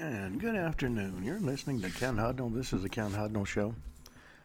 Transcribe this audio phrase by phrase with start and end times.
[0.00, 1.22] And good afternoon.
[1.22, 2.54] You're listening to Ken Hudnall.
[2.54, 3.74] This is the Ken Hudnall Show.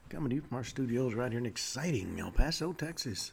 [0.10, 3.32] Coming to you from our studios right here in exciting El Paso, Texas.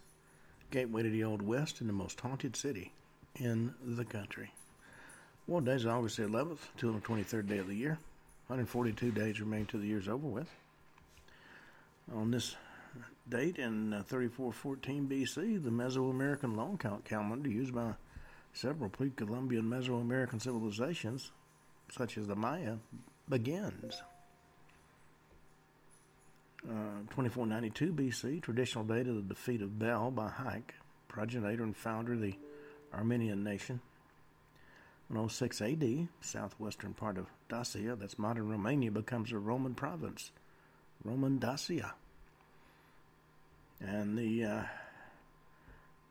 [0.71, 2.93] Gateway to the Old West and the most haunted city
[3.35, 4.53] in the country.
[5.49, 7.99] Well, today's August the 11th, 223rd day of the year.
[8.47, 10.49] 142 days remain to the year's over with.
[12.15, 12.55] On this
[13.29, 17.95] date in uh, 3414 BC, the Mesoamerican long count calendar used by
[18.53, 21.33] several pre-Columbian Mesoamerican civilizations
[21.91, 22.77] such as the Maya,
[23.29, 24.03] begins.
[26.65, 30.75] Uh, 2492 BC, traditional date of the defeat of Bel by Haik,
[31.09, 32.35] progenitor and founder of the
[32.95, 33.81] Armenian nation.
[35.09, 40.31] 106 AD, southwestern part of Dacia, that's modern Romania, becomes a Roman province,
[41.05, 41.93] Roman Dacia.
[43.81, 44.63] And the uh,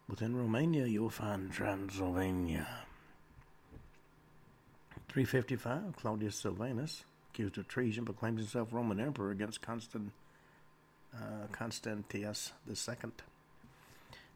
[0.09, 2.67] within Romania, you'll find Transylvania.
[5.11, 10.13] 355, Claudius Silvanus, accused of treason, proclaims himself Roman emperor against Constant,
[11.13, 13.11] uh, Constantius II.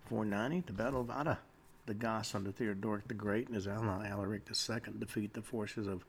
[0.09, 1.39] 490, the Battle of Adda.
[1.85, 6.03] The Goths under Theodoric the Great and his ally Alaric II defeat the forces of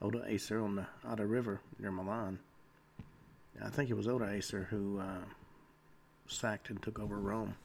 [0.00, 2.38] Odoacer on the Adda River near Milan.
[3.60, 5.24] I think it was Odoacer who uh,
[6.28, 7.56] sacked and took over Rome.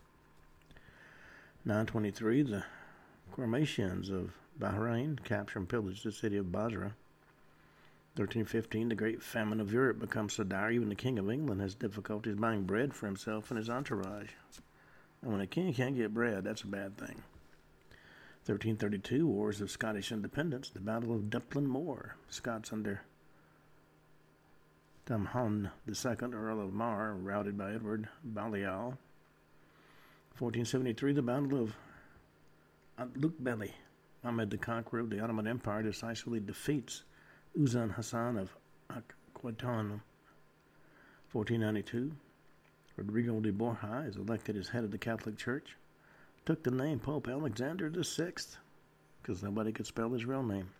[1.65, 2.63] 923, the
[3.37, 6.95] Qarmatians of Bahrain capture and pillage the city of Basra.
[8.15, 11.75] 1315, the great famine of Europe becomes so dire, even the King of England has
[11.75, 14.31] difficulties buying bread for himself and his entourage.
[15.21, 17.23] And when a king can't get bread, that's a bad thing.
[18.45, 22.15] 1332, Wars of Scottish Independence, the Battle of Duplin Moor.
[22.29, 23.01] Scots under
[25.05, 28.97] Damhan II, Earl of Mar, routed by Edward Balliol.
[30.37, 31.75] 1473, the Battle of
[33.13, 33.71] Lukbeli,
[34.23, 37.03] Ahmed the Conqueror of the Ottoman Empire decisively defeats
[37.57, 38.55] Uzun Hassan of
[38.89, 40.01] Akwatan.
[41.31, 42.11] 1492,
[42.95, 45.77] Rodrigo de Borja is elected as head of the Catholic Church.
[46.45, 48.33] Took the name Pope Alexander VI
[49.21, 50.71] because nobody could spell his real name.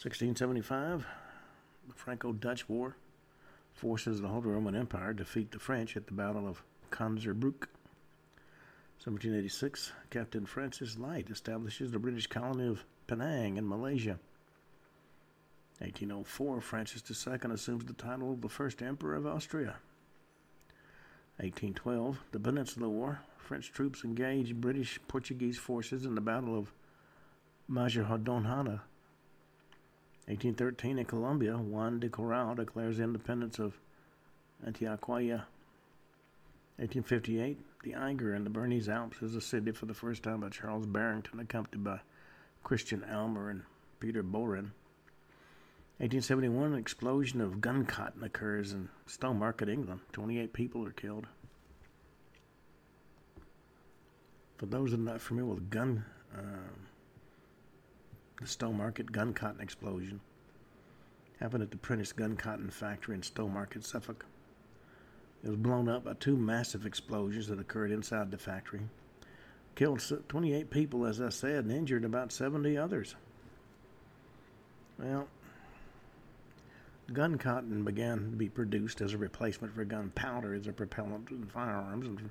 [0.00, 1.06] 1675,
[1.88, 2.96] the Franco Dutch War.
[3.74, 7.66] Forces the Holy Roman Empire defeat the French at the Battle of Kanzerbrook.
[8.98, 14.18] 1786, Captain Francis Light establishes the British colony of Penang in Malaysia.
[15.78, 19.76] 1804, Francis II assumes the title of the first Emperor of Austria.
[21.38, 23.20] 1812, the Peninsula War.
[23.36, 26.72] French troops engage British Portuguese forces in the Battle of
[27.70, 28.80] Majorhadonhana.
[30.26, 33.74] 1813, in Colombia, Juan de Corral declares independence of
[34.66, 35.44] Antioquia.
[36.76, 40.86] 1858, the Eiger in the Bernese Alps is ascended for the first time by Charles
[40.86, 42.00] Barrington, accompanied by
[42.64, 43.62] Christian Almer and
[44.00, 44.72] Peter Bohren.
[45.98, 50.00] 1871, an explosion of gun cotton occurs in Stowmarket, England.
[50.12, 51.28] 28 people are killed.
[54.56, 56.04] For those that are not familiar with gun,
[56.36, 56.40] uh,
[58.40, 60.20] the Stowmarket gun cotton explosion
[61.38, 64.26] happened at the Prentice Gun Cotton Factory in Stowmarket, Suffolk.
[65.44, 68.80] It was blown up by two massive explosions that occurred inside the factory.
[69.74, 73.14] Killed 28 people, as I said, and injured about 70 others.
[74.98, 75.28] Well,
[77.12, 81.44] gun cotton began to be produced as a replacement for gunpowder as a propellant in
[81.46, 82.30] firearms and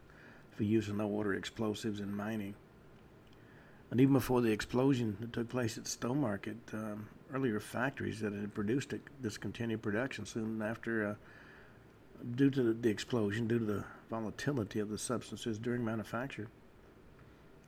[0.55, 2.55] for use in low-order explosives in mining.
[3.91, 8.55] And even before the explosion that took place at Stowmarket, um, earlier factories that had
[8.55, 11.15] produced it discontinued production soon after uh,
[12.35, 16.47] due to the explosion, due to the volatility of the substances during manufacture.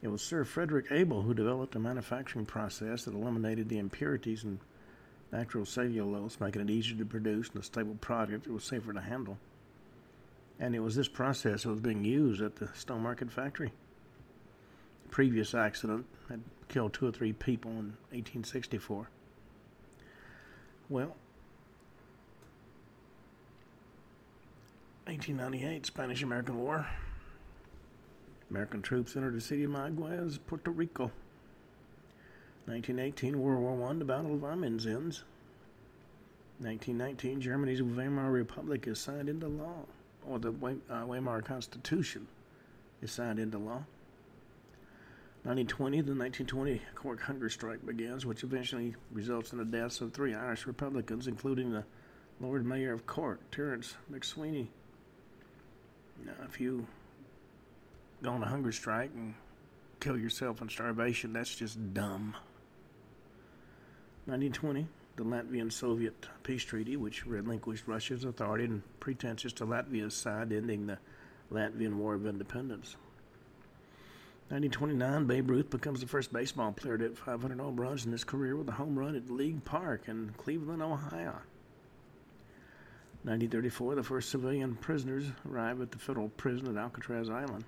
[0.01, 4.59] It was Sir Frederick Abel who developed a manufacturing process that eliminated the impurities in
[5.31, 9.01] natural cellulose, making it easier to produce and a stable product that was safer to
[9.01, 9.37] handle.
[10.59, 13.71] And it was this process that was being used at the Stowmarket factory.
[15.03, 19.09] The previous accident had killed two or three people in 1864.
[20.89, 21.15] Well,
[25.07, 26.87] 1898 Spanish American War.
[28.49, 31.11] American troops entered the city of Mayagüez, Puerto Rico.
[32.65, 35.23] 1918 World War I, the Battle of Amiens ends.
[36.57, 39.85] 1919 Germany's Weimar Republic is signed into law,
[40.27, 40.49] or the
[40.89, 42.25] uh, Weimar Constitution
[43.03, 43.83] is signed into law.
[45.43, 50.33] 1920, the 1920 Cork hunger strike begins, which eventually results in the deaths of three
[50.33, 51.83] Irish Republicans, including the
[52.41, 54.69] Lord Mayor of Cork, Terence MacSwiney.
[56.23, 56.85] Now, if you
[58.21, 59.33] go on a hunger strike and
[59.99, 62.35] kill yourself in starvation, that's just dumb.
[64.25, 70.51] 1920, the Latvian Soviet peace treaty, which relinquished Russia's authority and pretenses to Latvia's side,
[70.51, 70.97] ending the
[71.51, 72.95] Latvian War of Independence.
[74.49, 78.23] 1929, Babe Ruth becomes the first baseball player to hit 500 home runs in his
[78.23, 81.41] career with a home run at League Park in Cleveland, Ohio.
[83.25, 87.63] 1934, the first civilian prisoners arrive at the federal prison at Alcatraz Island.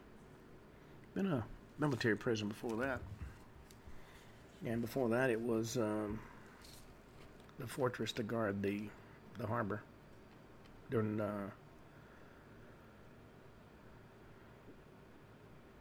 [1.16, 1.44] Been a
[1.80, 3.00] military prison before that.
[4.64, 6.20] And before that, it was um,
[7.58, 8.84] the fortress to guard the,
[9.40, 9.82] the harbor
[10.92, 11.50] during, uh,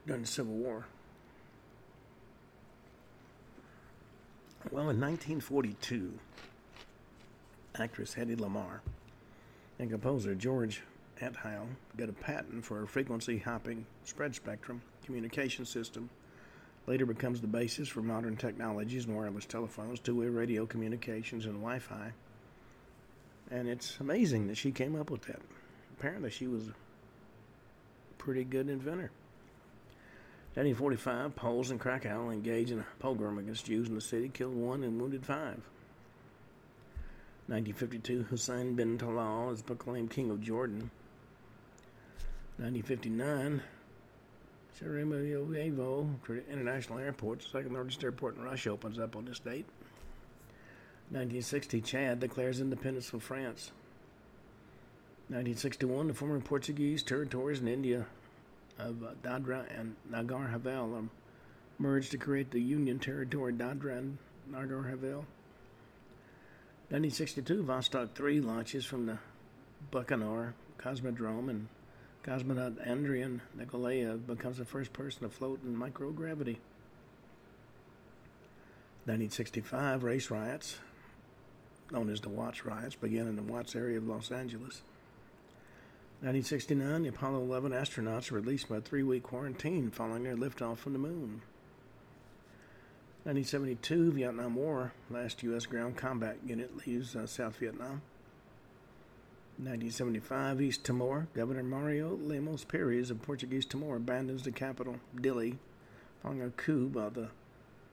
[0.06, 0.86] during the Civil War.
[4.70, 6.14] Well, in 1942,
[7.78, 8.80] actress Hedy Lamarr
[9.78, 10.82] and composer George
[11.20, 16.10] Antheil got a patent for a frequency hopping spread spectrum communication system.
[16.86, 22.12] Later becomes the basis for modern technologies and wireless telephones, two-way radio communications, and Wi-Fi.
[23.50, 25.40] And it's amazing that she came up with that.
[25.98, 26.74] Apparently, she was a
[28.18, 29.10] pretty good inventor.
[30.54, 34.84] 1945, Poles in Krakow engaged in a pogrom against Jews in the city, killed one
[34.84, 35.60] and wounded five.
[37.48, 40.90] 1952, Hussein bin Talal is proclaimed king of Jordan.
[42.58, 43.62] 1959,
[44.76, 46.08] Sarajevo
[46.50, 49.66] International Airport, second largest airport in Russia, opens up on this date.
[51.10, 53.70] 1960, Chad declares independence from France.
[55.28, 58.06] 1961, the former Portuguese territories in India
[58.76, 61.08] of Dadra and Nagar Havel
[61.78, 64.18] merged to create the Union Territory Dadra and
[64.50, 65.26] Nagar Havel.
[66.88, 69.18] 1962, Vostok 3 launches from the
[69.90, 71.66] Baikonur Cosmodrome, and
[72.22, 76.58] cosmonaut Andrian Nikolaev becomes the first person to float in microgravity.
[79.06, 80.78] 1965, race riots,
[81.90, 84.82] known as the Watts riots, began in the Watts area of Los Angeles.
[86.20, 90.78] 1969, the Apollo 11 astronauts are released by a three week quarantine following their liftoff
[90.78, 91.42] from the moon.
[93.26, 95.66] 1972, Vietnam War, last U.S.
[95.66, 98.00] ground combat unit leaves uh, South Vietnam.
[99.58, 105.56] 1975, East Timor, Governor Mario Lemos Pires of Portuguese Timor abandons the capital, Dili,
[106.22, 107.30] following a coup by the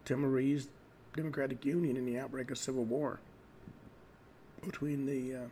[0.05, 0.67] Timorese
[1.15, 3.19] Democratic Union in the outbreak of civil war
[4.63, 5.47] between the uh,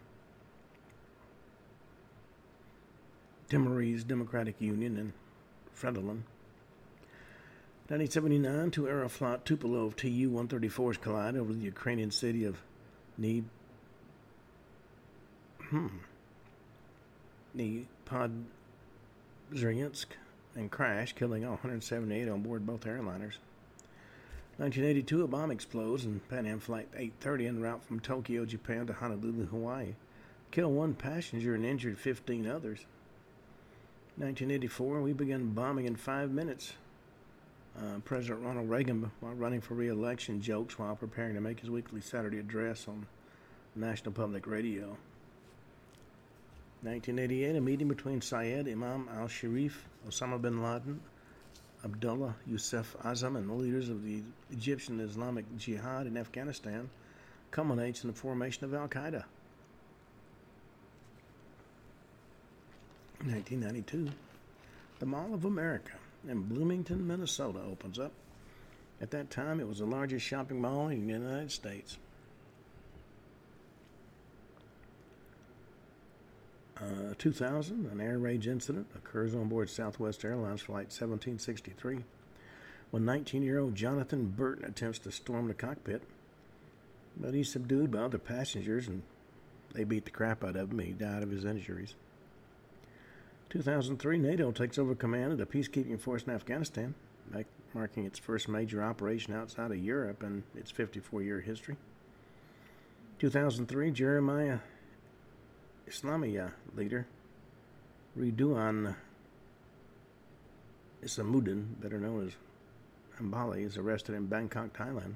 [3.49, 5.13] Timorese Democratic Union and
[5.75, 6.21] Fretilin.
[7.91, 12.61] 1979, two Aeroflot Tupolev Tu-134s collide over the Ukrainian city of
[13.19, 13.43] Dnipro.
[15.59, 15.87] Hmm.
[18.05, 20.05] Podzhrinsk
[20.55, 23.39] and crash, killing all 178 on board both airliners.
[24.55, 28.93] 1982, a bomb explodes in Pan Am Flight 830 en route from Tokyo, Japan to
[28.93, 29.95] Honolulu, Hawaii.
[30.51, 32.85] Kill one passenger and injured 15 others.
[34.15, 36.71] 1984, we began bombing in five minutes.
[37.77, 42.01] Uh, President Ronald Reagan, while running for re-election, jokes while preparing to make his weekly
[42.01, 43.05] Saturday address on
[43.75, 44.97] National Public Radio.
[46.83, 50.99] 1988, a meeting between Syed Imam al-Sharif, Osama bin Laden,
[51.85, 54.21] Abdullah Yusuf Azam, and the leaders of the
[54.51, 56.89] Egyptian Islamic Jihad in Afghanistan
[57.51, 59.23] culminates in the formation of Al-Qaeda.
[63.23, 64.09] 1992,
[64.99, 68.11] the Mall of America in Bloomington, Minnesota opens up.
[69.01, 71.97] At that time, it was the largest shopping mall in the United States.
[76.77, 82.03] Uh, 2000, an air rage incident occurs on board Southwest Airlines Flight 1763
[82.89, 86.01] when 19 year old Jonathan Burton attempts to storm the cockpit,
[87.17, 89.03] but he's subdued by other passengers and
[89.73, 90.79] they beat the crap out of him.
[90.79, 91.93] He died of his injuries.
[93.51, 96.95] 2003, NATO takes over command of the peacekeeping force in Afghanistan,
[97.73, 101.75] marking its first major operation outside of Europe in its 54 year history.
[103.19, 104.61] 2003, Jemaah
[105.89, 107.05] Islamiyah leader
[108.17, 108.95] Ridwan
[111.03, 112.33] Isamuddin, better known as
[113.21, 115.15] Ambali, is arrested in Bangkok, Thailand.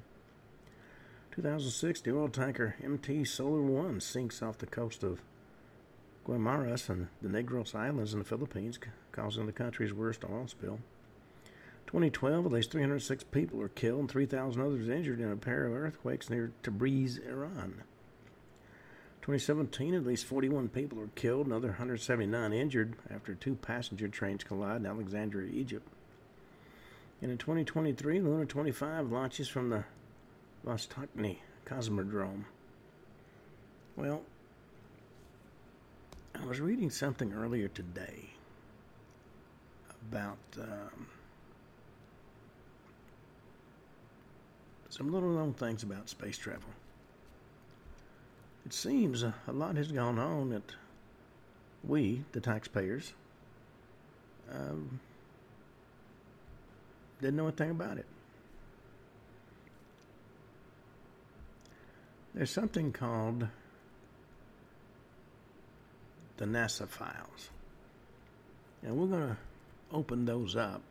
[1.32, 5.20] 2006, the oil tanker MT Solar One sinks off the coast of
[6.26, 8.78] Guimaras and the Negros Islands in the Philippines,
[9.12, 10.80] causing the country's worst oil spill.
[11.86, 15.72] 2012, at least 306 people were killed and 3,000 others injured in a pair of
[15.72, 17.82] earthquakes near Tabriz, Iran.
[19.22, 24.80] 2017, at least 41 people were killed another 179 injured after two passenger trains collide
[24.80, 25.88] in Alexandria, Egypt.
[27.22, 29.84] And in 2023, Luna 25 launches from the
[30.66, 32.44] Vostochny Cosmodrome
[33.96, 34.22] Well,
[36.42, 38.30] I was reading something earlier today
[40.10, 41.06] about um,
[44.90, 46.68] some little known things about space travel.
[48.66, 50.74] It seems a, lot has gone on that
[51.82, 53.14] we, the taxpayers,
[54.52, 55.00] um,
[57.20, 58.06] didn't know a thing about it.
[62.34, 63.48] There's something called
[66.36, 67.50] the NASA files.
[68.82, 69.36] And we're going to
[69.92, 70.82] open those up.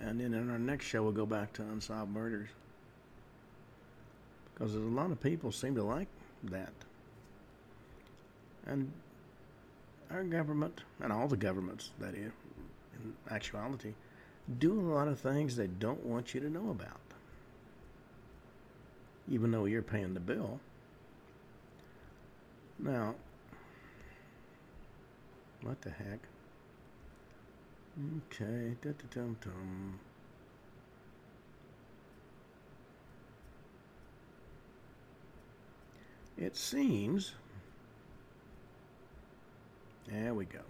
[0.00, 2.48] And then in our next show, we'll go back to unsolved murders.
[4.52, 6.08] Because a lot of people seem to like
[6.44, 6.72] that.
[8.66, 8.90] And
[10.10, 12.32] our government, and all the governments, that is,
[13.02, 13.94] in actuality,
[14.58, 17.00] do a lot of things they don't want you to know about.
[19.30, 20.58] Even though you're paying the bill.
[22.78, 23.14] Now,
[25.62, 26.20] what the heck?
[28.30, 30.00] Okay, da da dum dum.
[36.38, 37.32] It seems.
[40.08, 40.60] There we go.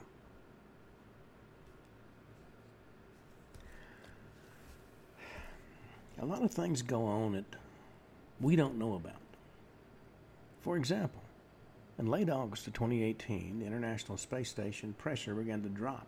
[6.20, 7.44] A lot of things go on that
[8.40, 9.14] we don't know about.
[10.60, 11.21] For example,
[11.98, 16.06] in late August of 2018, the International Space Station pressure began to drop,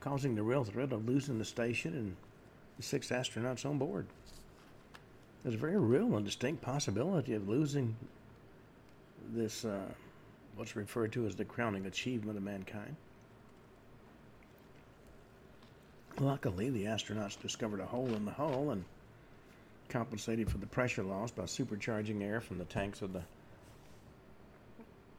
[0.00, 2.16] causing the real threat of losing the station and
[2.76, 4.06] the six astronauts on board.
[5.42, 7.94] There's a very real and distinct possibility of losing
[9.32, 9.80] this, uh,
[10.56, 12.96] what's referred to as the crowning achievement of mankind.
[16.18, 18.84] Luckily, the astronauts discovered a hole in the hull and
[19.88, 23.22] compensated for the pressure loss by supercharging air from the tanks of the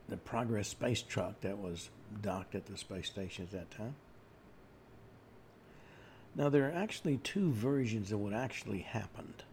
[0.10, 1.90] the Progress space truck that was
[2.22, 3.96] docked at the space station at that time.
[6.36, 9.44] Now, there are actually two versions of what actually happened.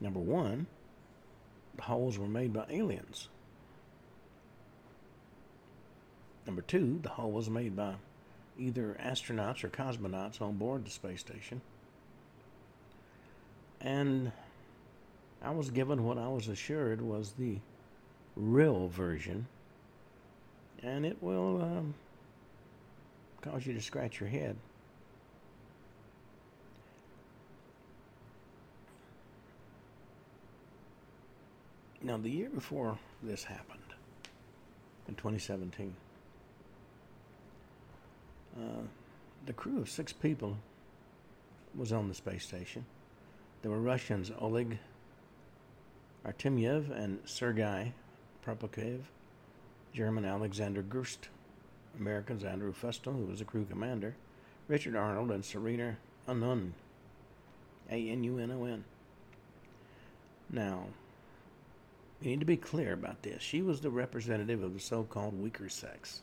[0.00, 0.66] Number one,
[1.76, 3.28] the holes were made by aliens.
[6.46, 7.94] Number two, the hull was made by
[8.58, 11.60] either astronauts or cosmonauts on board the space station.
[13.80, 14.32] And
[15.42, 17.58] I was given what I was assured was the
[18.36, 19.46] real version
[20.82, 21.94] and it will um,
[23.40, 24.56] cause you to scratch your head.
[32.04, 33.78] Now, the year before this happened,
[35.06, 35.94] in 2017,
[38.56, 38.60] uh,
[39.46, 40.56] the crew of six people
[41.76, 42.84] was on the space station.
[43.62, 44.78] There were Russians Oleg
[46.26, 47.92] Artemyev and Sergei
[48.44, 49.02] Prokopyev
[49.92, 51.28] German Alexander Gerst,
[51.98, 54.14] Americans Andrew Feustel, who was the crew commander,
[54.68, 55.96] Richard Arnold, and Serena
[56.26, 56.72] Anunon,
[57.90, 58.84] A N U N O N.
[60.50, 60.84] Now,
[62.20, 63.42] we need to be clear about this.
[63.42, 66.22] She was the representative of the so called weaker sex,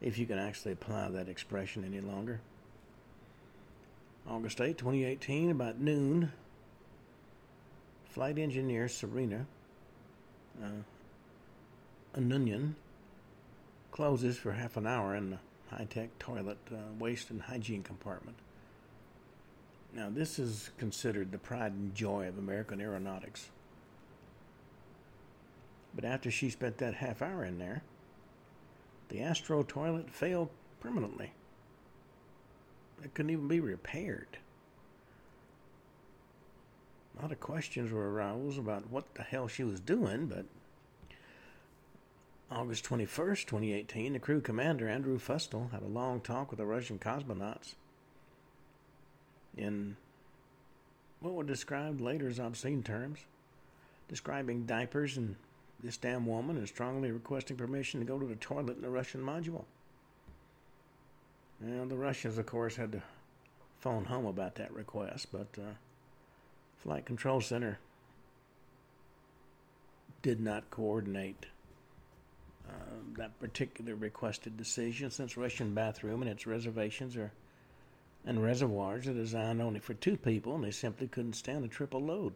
[0.00, 2.40] if you can actually apply that expression any longer.
[4.28, 6.32] August 8, 2018, about noon,
[8.04, 9.46] flight engineer Serena
[10.62, 10.82] uh,
[13.90, 15.38] closes for half an hour in the
[15.70, 18.36] high tech toilet uh, waste and hygiene compartment.
[19.92, 23.50] Now, this is considered the pride and joy of American aeronautics.
[25.94, 27.82] But after she spent that half hour in there,
[29.08, 31.32] the Astro toilet failed permanently.
[33.02, 34.38] It couldn't even be repaired.
[37.18, 40.44] A lot of questions were aroused about what the hell she was doing, but
[42.50, 46.98] August 21st, 2018, the crew commander, Andrew Feustel, had a long talk with the Russian
[46.98, 47.74] cosmonauts
[49.56, 49.96] in
[51.20, 53.20] what were described later as obscene terms,
[54.08, 55.36] describing diapers and
[55.80, 59.20] this damn woman and strongly requesting permission to go to the toilet in the Russian
[59.20, 59.64] module.
[61.60, 63.02] And the Russians, of course, had to
[63.78, 65.74] phone home about that request, but uh,
[66.82, 67.78] Flight Control Center
[70.20, 71.46] did not coordinate
[72.70, 77.32] uh, that particular requested decision since Russian bathroom and its reservations are
[78.24, 82.02] and reservoirs are designed only for two people and they simply couldn't stand a triple
[82.02, 82.34] load.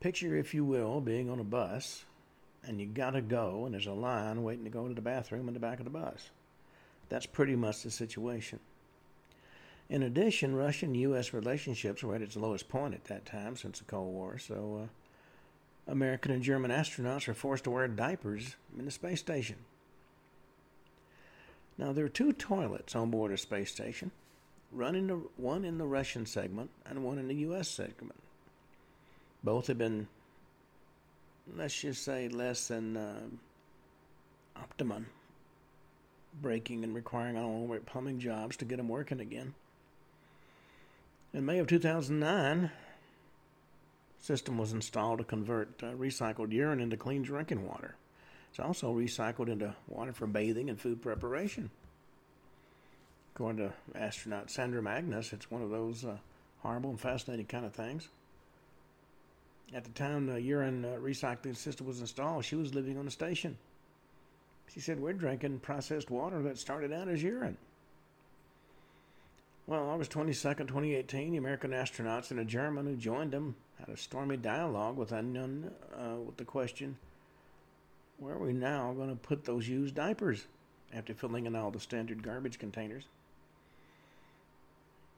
[0.00, 2.04] Picture, if you will, being on a bus
[2.66, 5.54] and you gotta go and there's a line waiting to go to the bathroom in
[5.54, 6.30] the back of the bus.
[7.08, 8.58] That's pretty much the situation.
[9.88, 11.34] In addition, Russian U.S.
[11.34, 14.86] relationships were at its lowest point at that time since the Cold War, so uh,
[15.86, 19.56] American and German astronauts are forced to wear diapers in the space station.
[21.78, 24.10] Now, there are two toilets on board a space station,
[24.70, 24.94] one
[25.64, 27.68] in the Russian segment and one in the U.S.
[27.68, 28.14] segment.
[29.42, 30.06] Both have been,
[31.56, 33.20] let's just say, less than uh,
[34.56, 35.06] optimum,
[36.40, 39.54] breaking and requiring all plumbing jobs to get them working again.
[41.34, 42.70] In May of 2009,
[44.22, 47.96] system was installed to convert uh, recycled urine into clean drinking water.
[48.50, 51.70] It's also recycled into water for bathing and food preparation.
[53.34, 56.18] According to astronaut Sandra Magnus, it's one of those uh,
[56.60, 58.08] horrible and fascinating kind of things.
[59.74, 63.10] At the time the urine uh, recycling system was installed, she was living on the
[63.10, 63.56] station.
[64.72, 67.56] She said, We're drinking processed water that started out as urine.
[69.64, 73.96] Well, August 22nd, 2018, the American astronauts and a German who joined them had a
[73.96, 76.96] stormy dialogue with unknown uh, with the question,
[78.18, 80.46] where are we now going to put those used diapers
[80.92, 83.04] after filling in all the standard garbage containers?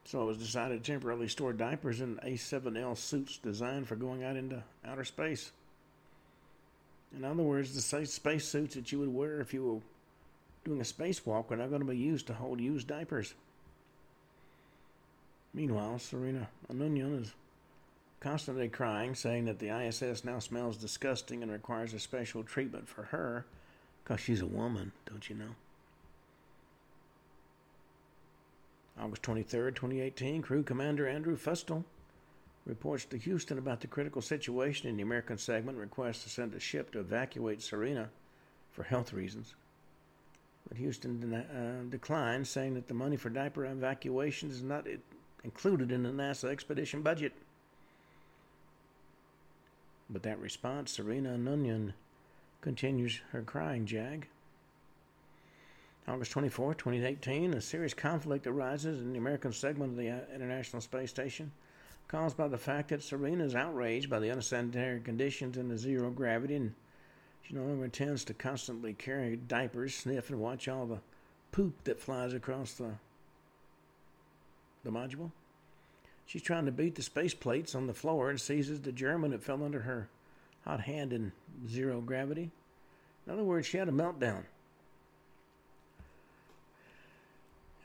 [0.05, 4.37] So it was decided to temporarily store diapers in A7L suits designed for going out
[4.37, 5.53] into outer space.
[7.17, 9.81] In other words, the space suits that you would wear if you were
[10.67, 13.33] doing a spacewalk are not going to be used to hold used diapers.
[15.55, 17.33] Meanwhile, Serena Auñón is
[18.19, 23.05] constantly crying, saying that the ISS now smells disgusting and requires a special treatment for
[23.05, 23.47] her
[24.03, 25.55] because she's a woman, don't you know?
[29.01, 31.85] August 23, 2018, Crew Commander Andrew Feustel
[32.67, 36.61] reports to Houston about the critical situation in the American segment, requests to send a
[36.61, 38.09] ship to evacuate Serena
[38.73, 39.55] for health reasons.
[40.69, 44.87] But Houston uh, declined, saying that the money for diaper evacuations is not
[45.45, 47.33] included in the NASA expedition budget.
[50.11, 51.93] But that response, Serena Auñón
[52.61, 54.27] continues her crying jag.
[56.07, 60.83] August 24, 2018, a serious conflict arises in the American segment of the uh, International
[60.83, 61.51] Space Station,
[62.09, 66.11] caused by the fact that Serena is outraged by the unsanitary conditions in the zero
[66.11, 66.75] gravity and
[67.42, 71.01] she no longer intends to constantly carry diapers, sniff, and watch all the
[71.53, 72.92] poop that flies across the
[74.83, 75.31] the module.
[76.27, 79.43] She's trying to beat the space plates on the floor and seizes the German that
[79.43, 80.09] fell under her
[80.65, 81.33] hot hand in
[81.69, 82.51] zero gravity.
[83.27, 84.45] In other words, she had a meltdown.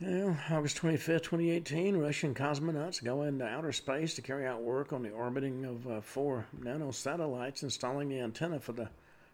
[0.02, 5.04] Well, August 25th, 2018, Russian cosmonauts go into outer space to carry out work on
[5.04, 8.88] the orbiting of uh, four nanosatellites, installing the antenna for the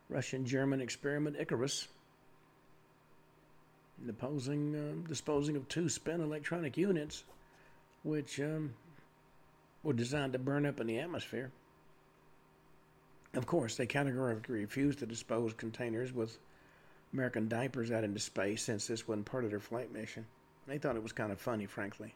[0.09, 1.87] Russian German experiment Icarus.
[4.03, 7.23] Disposing, uh, disposing of two spent electronic units
[8.03, 8.73] which um,
[9.85, 11.51] were designed to burn up in the atmosphere.
[13.35, 16.37] Of course, they categorically refused to dispose containers with
[17.13, 20.25] American diapers out into space since this wasn't part of their flight mission.
[20.67, 22.15] They thought it was kind of funny, frankly.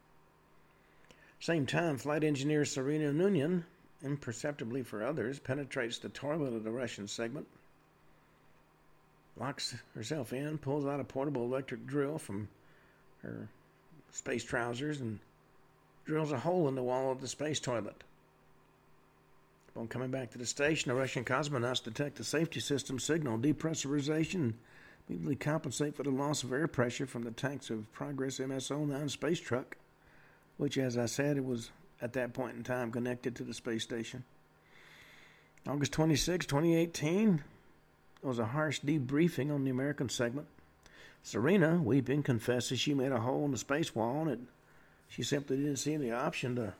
[1.40, 3.64] Same time, flight engineer Serena Auñón,
[4.04, 7.48] imperceptibly for others, penetrates the toilet of the Russian segment,
[9.38, 12.50] locks herself in, pulls out a portable electric drill from
[13.22, 13.48] her
[14.12, 15.20] space trousers, and
[16.06, 18.04] drills a hole in the wall of the space toilet.
[19.70, 24.54] Upon coming back to the station, the Russian cosmonauts detect the safety system signal depressurization
[25.10, 29.40] immediately compensate for the loss of air pressure from the tanks of Progress MS-09 space
[29.40, 29.78] truck,
[30.58, 33.84] which, as I said, it was at that point in time connected to the space
[33.84, 34.24] station.
[35.68, 37.44] August 26, 2018,
[38.22, 40.48] there was a harsh debriefing on the American segment.
[41.24, 44.40] Serena, weeping, confesses she made a hole in the space wall and it
[45.10, 46.74] she simply didn't see any option to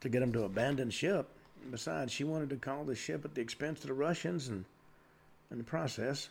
[0.00, 1.26] to get them to abandon ship.
[1.70, 4.66] Besides, she wanted to call the ship at the expense of the Russians and,
[5.50, 6.28] in the process,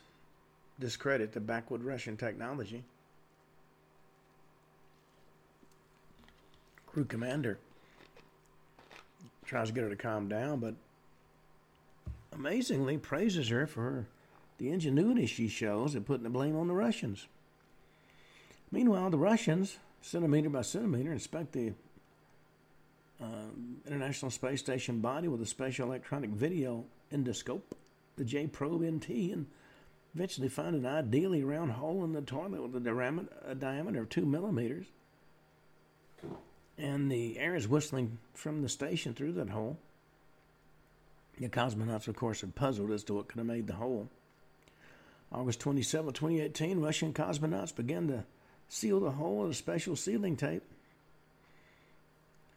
[0.79, 2.83] discredit the backward Russian technology.
[6.85, 7.57] Crew commander
[9.43, 10.75] tries to get her to calm down, but
[12.31, 14.05] amazingly praises her for
[14.59, 17.25] the ingenuity she shows in putting the blame on the Russians.
[18.73, 21.73] Meanwhile, the Russians, centimeter by centimeter, inspect the
[23.21, 23.25] uh,
[23.85, 26.83] International Space Station body with a special electronic video
[27.13, 27.61] endoscope,
[28.15, 29.45] the J Probe NT, and
[30.15, 34.09] eventually find an ideally round hole in the toilet with a, diameter, a diameter of
[34.09, 34.87] two millimeters.
[36.75, 39.77] And the air is whistling from the station through that hole.
[41.37, 44.09] The cosmonauts, of course, are puzzled as to what could have made the hole.
[45.31, 48.23] August 27, 2018, Russian cosmonauts began to
[48.69, 50.63] seal the hole with a special sealing tape.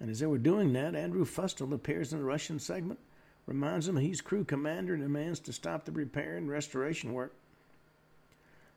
[0.00, 2.98] And as they were doing that, Andrew Feustel appears in the Russian segment
[3.46, 7.32] reminds him he's crew commander and demands to stop the repair and restoration work.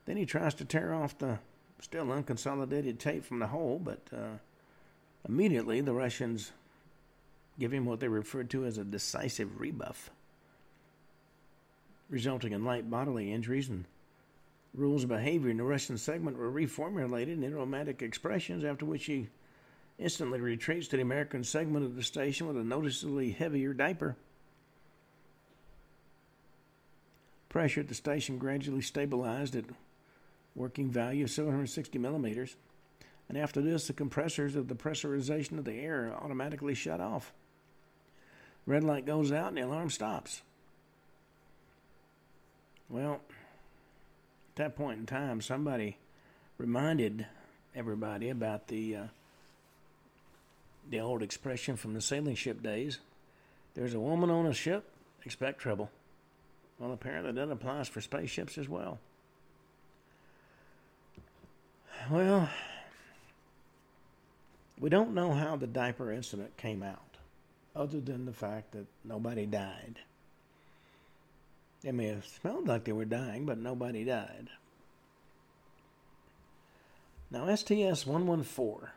[0.06, 1.38] Then he tries to tear off the
[1.80, 4.38] still unconsolidated tape from the hole, but uh,
[5.28, 6.52] immediately the Russians
[7.58, 10.10] give him what they refer to as a decisive rebuff,
[12.08, 13.84] resulting in light bodily injuries and
[14.74, 19.28] rules of behavior in the Russian segment were reformulated in romantic expressions, after which he
[19.98, 24.16] instantly retreats to the American segment of the station with a noticeably heavier diaper.
[27.48, 29.64] Pressure at the station gradually stabilized at
[30.54, 32.56] working value of 760 millimeters,
[33.28, 37.32] and after this, the compressors of the pressurization of the air automatically shut off.
[38.66, 40.42] Red light goes out and the alarm stops.
[42.88, 43.20] Well,
[44.60, 45.96] that point in time, somebody
[46.58, 47.26] reminded
[47.74, 49.04] everybody about the uh,
[50.88, 52.98] the old expression from the sailing ship days.
[53.74, 54.84] There's a woman on a ship,
[55.24, 55.90] expect trouble.
[56.78, 58.98] Well, apparently that applies for spaceships as well.
[62.10, 62.48] Well,
[64.78, 67.16] we don't know how the diaper incident came out,
[67.76, 70.00] other than the fact that nobody died.
[71.82, 74.48] It may have smelled like they were dying, but nobody died.
[77.30, 78.88] Now, STS 114,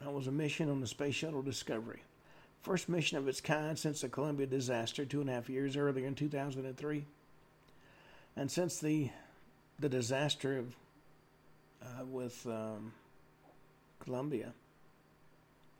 [0.00, 2.02] that was a mission on the Space Shuttle Discovery.
[2.62, 6.06] First mission of its kind since the Columbia disaster two and a half years earlier
[6.06, 7.04] in 2003.
[8.36, 9.10] And since the,
[9.78, 10.76] the disaster of,
[11.82, 12.92] uh, with um,
[14.00, 14.52] Columbia,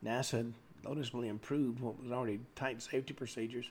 [0.04, 0.52] NASA
[0.84, 3.66] noticeably improved what was already tight safety procedures.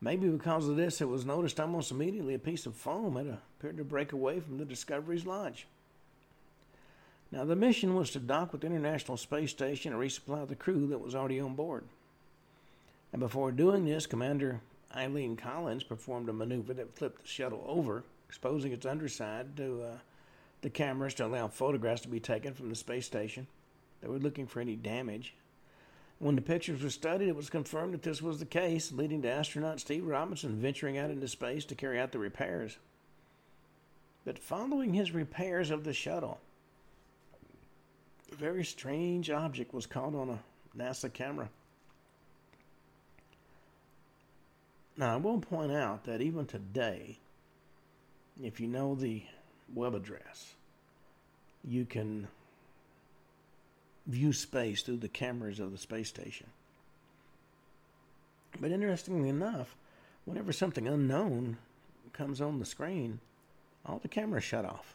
[0.00, 3.78] Maybe because of this, it was noticed almost immediately a piece of foam had appeared
[3.78, 5.66] to break away from the Discovery's launch.
[7.32, 10.86] Now, the mission was to dock with the International Space Station and resupply the crew
[10.88, 11.84] that was already on board.
[13.12, 14.60] And before doing this, Commander
[14.94, 19.98] Eileen Collins performed a maneuver that flipped the shuttle over, exposing its underside to uh,
[20.60, 23.46] the cameras to allow photographs to be taken from the space station.
[24.00, 25.34] They were looking for any damage.
[26.18, 29.30] When the pictures were studied, it was confirmed that this was the case, leading to
[29.30, 32.78] astronaut Steve Robinson venturing out into space to carry out the repairs.
[34.24, 36.40] But following his repairs of the shuttle,
[38.32, 40.38] a very strange object was caught on a
[40.76, 41.50] NASA camera.
[44.96, 47.18] Now, I will point out that even today,
[48.42, 49.22] if you know the
[49.74, 50.54] web address,
[51.62, 52.28] you can
[54.06, 56.46] view space through the cameras of the space station.
[58.60, 59.76] But interestingly enough,
[60.24, 61.58] whenever something unknown
[62.12, 63.20] comes on the screen,
[63.84, 64.94] all the cameras shut off.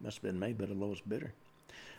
[0.00, 1.32] Must have been made by the lowest bidder.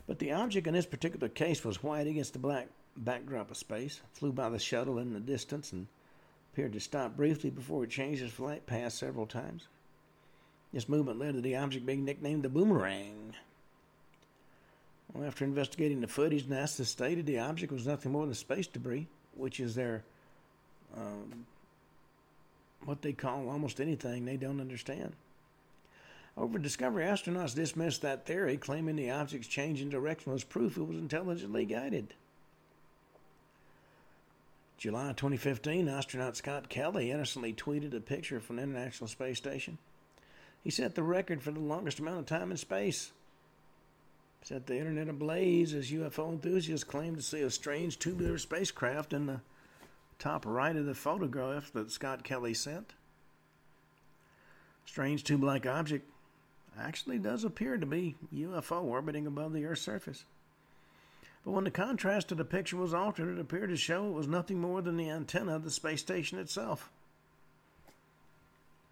[0.08, 4.02] But the object in this particular case was white against the black backdrop of space,
[4.14, 5.88] flew by the shuttle in the distance, and
[6.52, 9.68] appeared to stop briefly before it changed its flight path several times.
[10.74, 13.36] This movement led to the object being nicknamed the boomerang.
[15.14, 19.08] Well, after investigating the footage, NASA stated the object was nothing more than space debris,
[19.36, 20.04] which is their
[20.96, 21.46] um,
[22.86, 25.14] what they call almost anything they don't understand.
[26.38, 30.84] Over Discovery, astronauts dismissed that theory, claiming the object's change in direction was proof it
[30.84, 32.14] was intelligently guided.
[34.78, 39.78] July 2015, astronaut Scott Kelly innocently tweeted a picture from the International Space Station.
[40.64, 43.12] He set the record for the longest amount of time in space
[44.44, 49.28] set the internet ablaze as UFO enthusiasts claimed to see a strange tubular spacecraft in
[49.28, 49.42] the
[50.18, 52.94] top right of the photograph that Scott Kelly sent.
[54.86, 56.10] Strange tube like object
[56.80, 60.26] actually does appear to be UFO orbiting above the Earth's surface.
[61.44, 64.28] But when the contrast of the picture was altered, it appeared to show it was
[64.28, 66.90] nothing more than the antenna of the space station itself.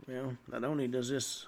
[0.07, 1.45] Well, not only does this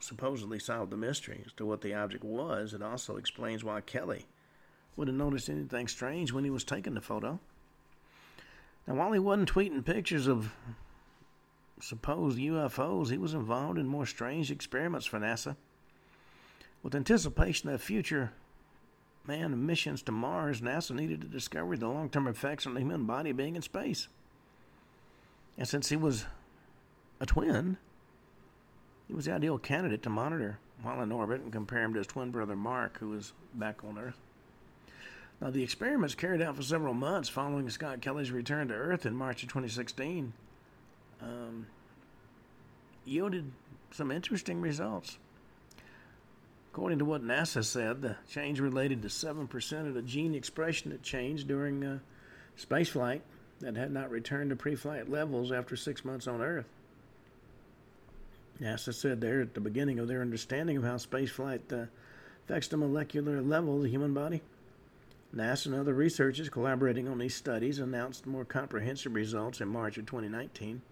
[0.00, 4.26] supposedly solved the mystery as to what the object was, it also explains why Kelly
[4.96, 7.40] would have noticed anything strange when he was taking the photo.
[8.86, 10.52] Now, while he wasn't tweeting pictures of
[11.80, 15.56] supposed UFOs, he was involved in more strange experiments for NASA.
[16.82, 18.32] With anticipation of future
[19.26, 23.04] manned missions to Mars, NASA needed to discover the long term effects on the human
[23.04, 24.08] body being in space.
[25.56, 26.26] And since he was
[27.20, 27.78] a twin,
[29.08, 32.06] he was the ideal candidate to monitor while in orbit and compare him to his
[32.06, 34.18] twin brother Mark, who was back on Earth.
[35.40, 39.14] Now, the experiments carried out for several months following Scott Kelly's return to Earth in
[39.16, 40.32] March of 2016
[41.22, 41.66] um,
[43.04, 43.50] yielded
[43.90, 45.18] some interesting results.
[46.72, 51.02] According to what NASA said, the change related to 7% of the gene expression that
[51.02, 51.98] changed during uh,
[52.58, 53.20] spaceflight
[53.60, 56.66] that had not returned to pre flight levels after six months on Earth.
[58.60, 61.86] NASA said there at the beginning of their understanding of how spaceflight uh,
[62.44, 64.42] affects the molecular level of the human body.
[65.34, 70.06] NASA and other researchers collaborating on these studies announced more comprehensive results in March of
[70.06, 70.82] 2019.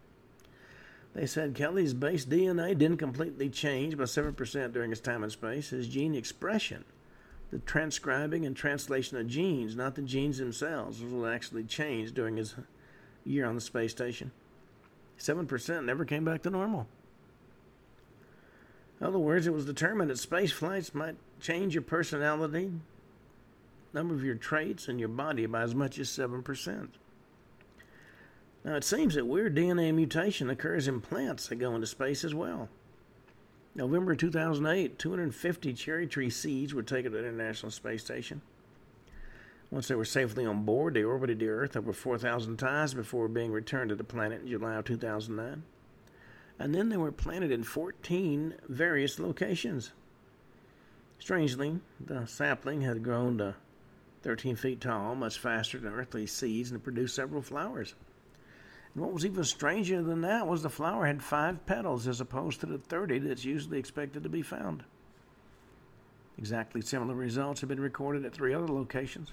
[1.15, 5.71] They said Kelly's base DNA didn't completely change by 7% during his time in space.
[5.71, 6.85] His gene expression,
[7.51, 12.55] the transcribing and translation of genes, not the genes themselves, was actually changed during his
[13.25, 14.33] year on the space station.
[15.19, 16.89] 7% never came back to normal.
[19.03, 22.71] In other words, it was determined that space flights might change your personality,
[23.93, 26.87] number of your traits, and your body by as much as 7%.
[28.65, 32.33] Now, it seems that weird DNA mutation occurs in plants that go into space as
[32.33, 32.69] well.
[33.75, 38.41] November 2008, 250 cherry tree seeds were taken to the International Space Station.
[39.73, 43.51] Once they were safely on board, they orbited the Earth over 4,000 times before being
[43.51, 45.65] returned to the planet in July of 2009
[46.59, 49.93] and then they were planted in 14 various locations.
[51.19, 53.55] Strangely, the sapling had grown to
[54.23, 57.95] 13 feet tall, much faster than earthly seeds, and produced several flowers.
[58.95, 62.61] And what was even stranger than that was the flower had five petals as opposed
[62.61, 64.85] to the 30 that's usually expected to be found.
[66.39, 69.33] Exactly similar results have been recorded at three other locations.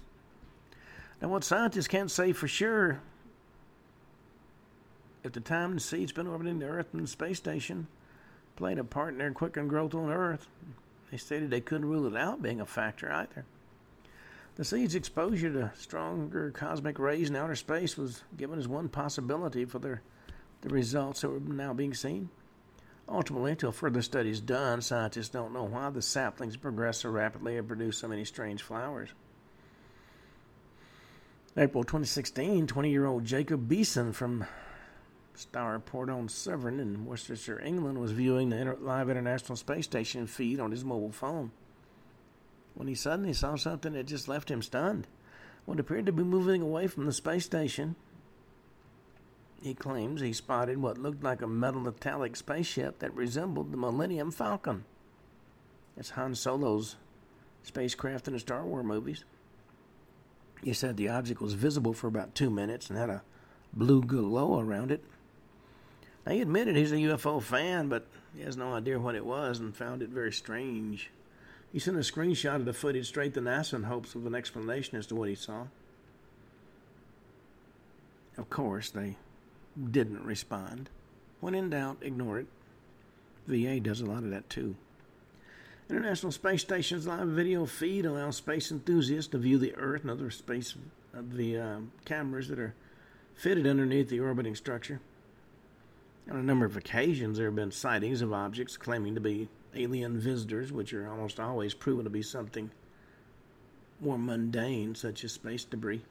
[1.21, 3.01] Now, what scientists can't say for sure
[5.25, 7.88] at the time, the seeds been orbiting the Earth and the space station
[8.55, 10.47] played a part in their quickened growth on Earth.
[11.12, 13.45] They stated they couldn't rule it out being a factor either.
[14.55, 19.65] The seed's exposure to stronger cosmic rays in outer space was given as one possibility
[19.65, 20.01] for their,
[20.62, 22.29] the results that were now being seen.
[23.08, 27.67] Ultimately, until further studies done, scientists don't know why the saplings progress so rapidly and
[27.67, 29.10] produce so many strange flowers.
[31.58, 34.45] April 2016, 20 year old Jacob Beeson from
[35.39, 40.84] Stourport-on-Severn in Worcestershire, England, was viewing the inter- live International Space Station feed on his
[40.84, 41.52] mobile phone
[42.75, 45.08] when he suddenly saw something that just left him stunned.
[45.65, 47.95] What appeared to be moving away from the space station.
[49.62, 54.32] He claims he spotted what looked like a metal metallic spaceship that resembled the Millennium
[54.32, 54.86] Falcon.
[55.97, 56.95] It's Han Solo's
[57.63, 59.25] spacecraft in the Star Wars movies.
[60.63, 63.23] He said the object was visible for about two minutes and had a
[63.73, 65.04] blue glow around it.
[66.25, 68.05] Now, he admitted he's a UFO fan, but
[68.36, 71.10] he has no idea what it was and found it very strange.
[71.71, 74.97] He sent a screenshot of the footage straight to NASA in hopes of an explanation
[74.97, 75.67] as to what he saw.
[78.38, 79.17] Of course, they
[79.91, 80.89] didn't respond.
[81.39, 82.47] When in doubt, ignore it.
[83.47, 84.75] VA does a lot of that too.
[85.89, 90.29] International Space Station's live video feed allows space enthusiasts to view the Earth and other
[90.29, 90.75] space
[91.17, 92.75] uh, the uh, cameras that are
[93.34, 95.01] fitted underneath the orbiting structure.
[96.29, 100.19] On a number of occasions, there have been sightings of objects claiming to be alien
[100.19, 102.71] visitors, which are almost always proven to be something
[103.99, 106.03] more mundane, such as space debris.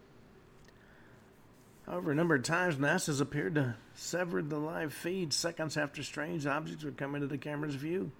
[1.87, 6.47] However, a number of times NASA's appeared to sever the live feed seconds after strange
[6.47, 8.11] objects would come into the camera's view.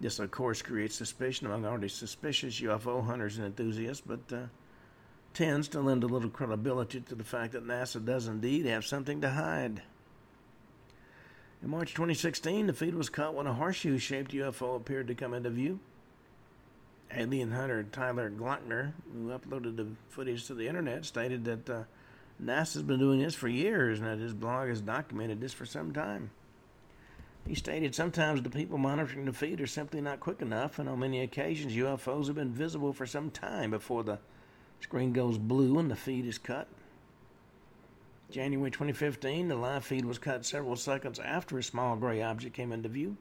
[0.00, 4.46] This, of course, creates suspicion among already suspicious UFO hunters and enthusiasts, but uh,
[5.34, 9.20] tends to lend a little credibility to the fact that NASA does indeed have something
[9.20, 9.82] to hide.
[11.64, 15.32] In March 2016, the feed was caught when a horseshoe shaped UFO appeared to come
[15.32, 15.80] into view.
[17.10, 21.84] Alien hunter Tyler Glockner, who uploaded the footage to the internet, stated that uh,
[22.42, 25.94] NASA's been doing this for years and that his blog has documented this for some
[25.94, 26.28] time.
[27.46, 30.98] He stated sometimes the people monitoring the feed are simply not quick enough, and on
[30.98, 34.18] many occasions UFOs have been visible for some time before the
[34.80, 36.68] screen goes blue and the feed is cut.
[38.30, 42.72] January 2015, the live feed was cut several seconds after a small gray object came
[42.72, 43.16] into view.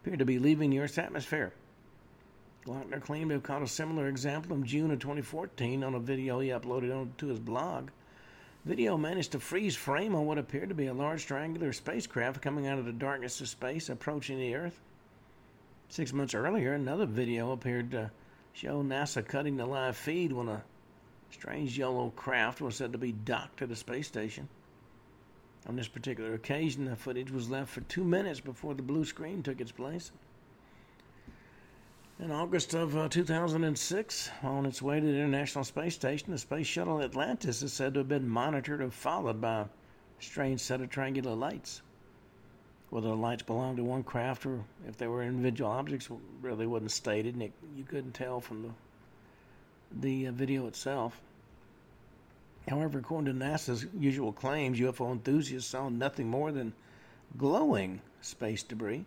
[0.00, 1.52] Appeared to be leaving the Earth's atmosphere.
[2.66, 6.40] Glockner claimed to have caught a similar example in June of 2014 on a video
[6.40, 7.90] he uploaded onto his blog.
[8.66, 12.66] Video managed to freeze frame on what appeared to be a large triangular spacecraft coming
[12.66, 14.78] out of the darkness of space approaching the Earth.
[15.88, 18.10] Six months earlier, another video appeared to
[18.52, 20.62] show NASA cutting the live feed when a
[21.30, 24.48] strange yellow craft was said to be docked at a space station.
[25.66, 29.42] On this particular occasion, the footage was left for two minutes before the blue screen
[29.42, 30.10] took its place.
[32.18, 36.66] In August of uh, 2006, on its way to the International Space Station, the space
[36.66, 39.66] shuttle Atlantis is said to have been monitored or followed by a
[40.18, 41.82] strange set of triangular lights.
[42.90, 46.10] Whether the lights belonged to one craft or if they were individual objects
[46.42, 48.70] really wasn't stated, and it, you couldn't tell from the
[49.92, 51.20] the uh, video itself.
[52.68, 56.72] However, according to NASA's usual claims, UFO enthusiasts saw nothing more than
[57.36, 59.04] glowing space debris.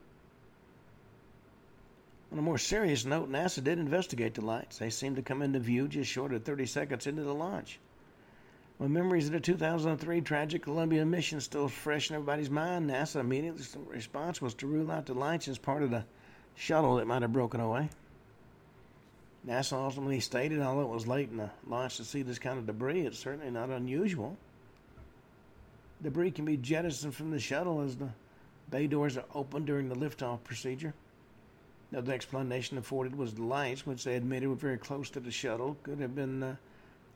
[2.31, 4.79] On a more serious note, NASA did investigate the lights.
[4.79, 7.79] They seemed to come into view just short of 30 seconds into the launch.
[8.79, 13.55] With memories of the 2003 tragic Columbia mission still fresh in everybody's mind, NASA immediate
[13.87, 16.05] response was to rule out the lights as part of the
[16.55, 17.89] shuttle that might have broken away.
[19.47, 22.65] NASA ultimately stated, although it was late in the launch to see this kind of
[22.65, 24.37] debris, it's certainly not unusual.
[26.01, 28.09] Debris can be jettisoned from the shuttle as the
[28.69, 30.93] bay doors are opened during the liftoff procedure.
[31.91, 35.77] The explanation afforded was the lights, which they admitted were very close to the shuttle,
[35.83, 36.55] could have been uh,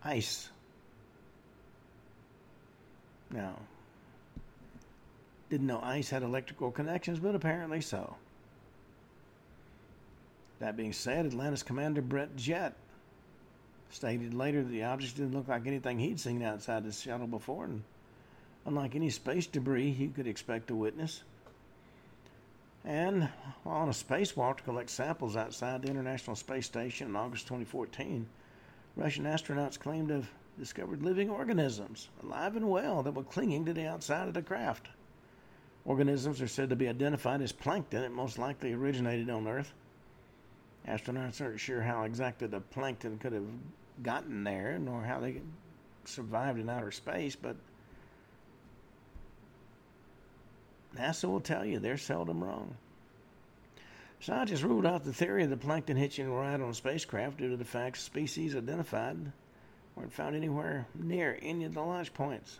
[0.04, 0.50] ice.
[3.32, 3.56] Now,
[5.50, 8.16] didn't know ice had electrical connections, but apparently so.
[10.60, 12.76] That being said, Atlantis Commander Brent Jett
[13.90, 17.66] stated later that the object didn't look like anything he'd seen outside the shuttle before,
[17.66, 17.84] and
[18.66, 21.24] unlike any space debris he could expect to witness.
[22.84, 23.30] And
[23.64, 28.28] while on a spacewalk to collect samples outside the International Space Station in August 2014,
[28.96, 33.74] Russian astronauts claimed to have discovered living organisms, alive and well, that were clinging to
[33.74, 34.88] the outside of the craft.
[35.86, 39.74] Organisms are said to be identified as plankton and most likely originated on Earth.
[40.88, 43.48] Astronauts aren't sure how exactly the plankton could have
[44.02, 45.42] gotten there, nor how they
[46.06, 47.58] survived in outer space, but
[50.96, 52.76] NASA will tell you they're seldom wrong.
[54.20, 57.50] Scientists ruled out the theory of the plankton hitching a ride on a spacecraft due
[57.50, 59.32] to the fact species identified
[59.96, 62.60] weren't found anywhere near any of the launch points.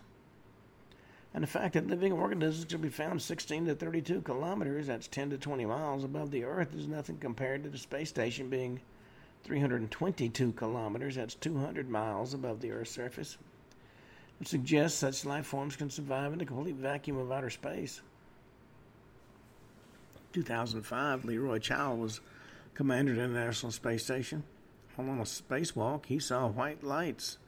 [1.34, 5.30] And the fact that living organisms can be found 16 to 32 kilometers, that's 10
[5.30, 8.80] to 20 miles above the Earth, is nothing compared to the space station being
[9.44, 13.36] 322 kilometers, that's 200 miles above the Earth's surface.
[14.40, 18.00] It suggests such life forms can survive in the complete vacuum of outer space.
[20.32, 22.20] 2005, Leroy Chiao was
[22.74, 24.44] commander of the International Space Station.
[24.94, 27.38] While on a spacewalk, he saw white lights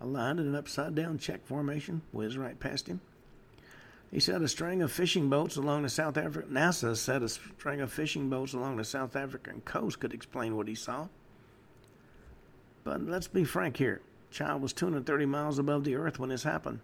[0.00, 3.00] aligned in an upside down check formation whiz right past him.
[4.16, 7.82] He said a string of fishing boats along the South African NASA said a string
[7.82, 11.08] of fishing boats along the South African coast could explain what he saw.
[12.82, 14.00] But let's be frank here.
[14.30, 16.80] Chiao was 230 miles above the Earth when this happened.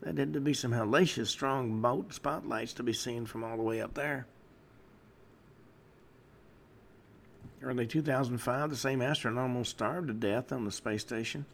[0.00, 3.62] There had to be some hellacious strong boat spotlights to be seen from all the
[3.62, 4.26] way up there.
[7.62, 11.46] Early 2005, the same astronaut almost starved to death on the space station.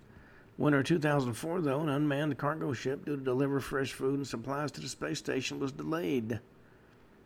[0.59, 4.81] Winter 2004, though, an unmanned cargo ship due to deliver fresh food and supplies to
[4.81, 6.41] the space station was delayed.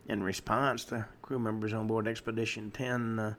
[0.07, 3.33] In response, the crew members on board Expedition 10, uh,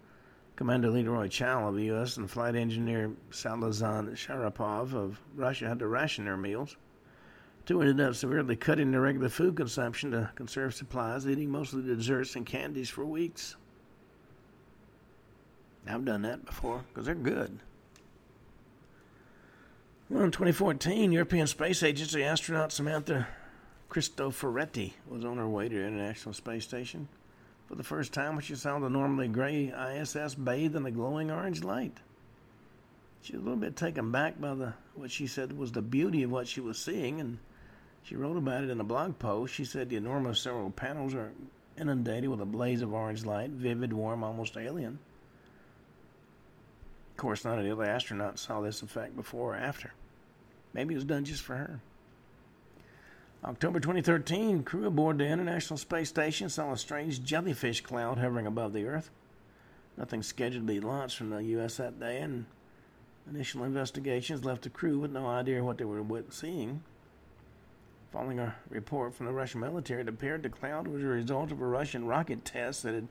[0.57, 2.17] Commander Leroy Chiao of the U.S.
[2.17, 6.77] and flight engineer Salizhan Sharipov of Russia had to ration their meals.
[7.65, 12.35] Two ended up severely cutting their regular food consumption to conserve supplies, eating mostly desserts
[12.35, 13.55] and candies for weeks.
[15.87, 17.61] I've done that before because they're good.
[20.15, 23.27] Well, in 2014, European Space Agency astronaut Samantha
[23.91, 27.09] Cristoforetti was on her way to the International Space Station
[27.67, 31.33] for the first time when she saw the normally gray ISS bathed in a glowing
[31.33, 31.97] orange light.
[33.23, 36.23] She was a little bit taken back by the what she said was the beauty
[36.23, 37.39] of what she was seeing, and
[38.05, 39.53] she wrote about it in a blog post.
[39.53, 41.33] She said the enormous several panels are
[41.77, 45.01] inundated with a blaze of orange light, vivid, warm, almost alien.
[47.11, 49.93] Of course, none of the other astronauts saw this effect before or after.
[50.75, 51.81] Maybe it was done just for her.
[53.45, 58.73] October 2013, crew aboard the International Space Station saw a strange jellyfish cloud hovering above
[58.73, 59.11] the Earth.
[59.97, 61.77] Nothing scheduled to be launched from the U.S.
[61.77, 62.47] that day, and
[63.31, 66.83] initial investigations left the crew with no idea what they were seeing.
[68.13, 71.61] Following a report from the Russian military, it appeared the cloud was a result of
[71.61, 73.09] a Russian rocket test that had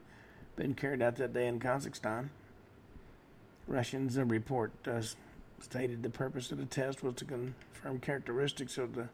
[0.55, 2.29] been carried out that day in Kazakhstan.
[3.67, 5.01] Russians report uh,
[5.59, 9.09] stated the purpose of the test was to confirm characteristics of the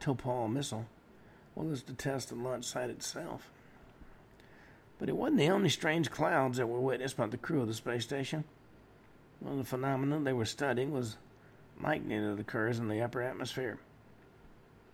[0.00, 0.86] Topol missile,
[1.54, 3.50] well as to test the launch site itself.
[4.98, 7.74] But it wasn't the only strange clouds that were witnessed by the crew of the
[7.74, 8.44] space station.
[9.40, 11.16] One of the phenomena they were studying was
[11.82, 13.78] lightning that occurs in the upper atmosphere.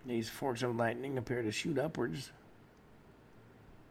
[0.05, 2.31] These forks of lightning appear to shoot upwards.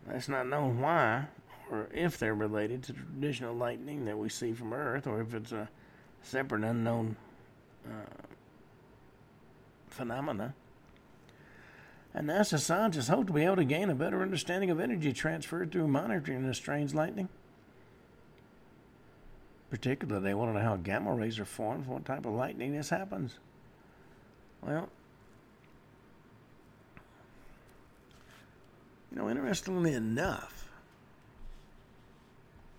[0.07, 1.27] That's not known why,
[1.71, 5.53] or if they're related to traditional lightning that we see from Earth, or if it's
[5.53, 5.71] a
[6.23, 7.17] separate unknown
[7.87, 7.91] uh,
[9.89, 10.55] phenomena.
[12.15, 15.65] And NASA scientists hope to be able to gain a better understanding of energy transfer
[15.65, 17.29] through monitoring this strange lightning.
[19.71, 22.91] Particularly, they want to know how gamma rays are formed, what type of lightning this
[22.91, 23.39] happens.
[24.61, 24.91] Well,
[29.11, 30.62] you know, interestingly enough,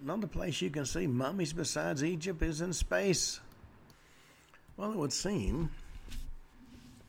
[0.04, 3.39] another place you can see mummies besides Egypt is in space.
[4.76, 5.70] Well, it would seem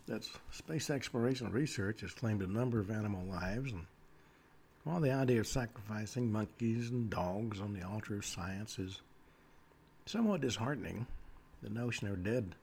[0.07, 3.86] that space exploration research has claimed a number of animal lives, and
[4.84, 9.01] while the idea of sacrificing monkeys and dogs on the altar of science is
[10.07, 11.07] somewhat disheartening,
[11.62, 12.55] the notion of dead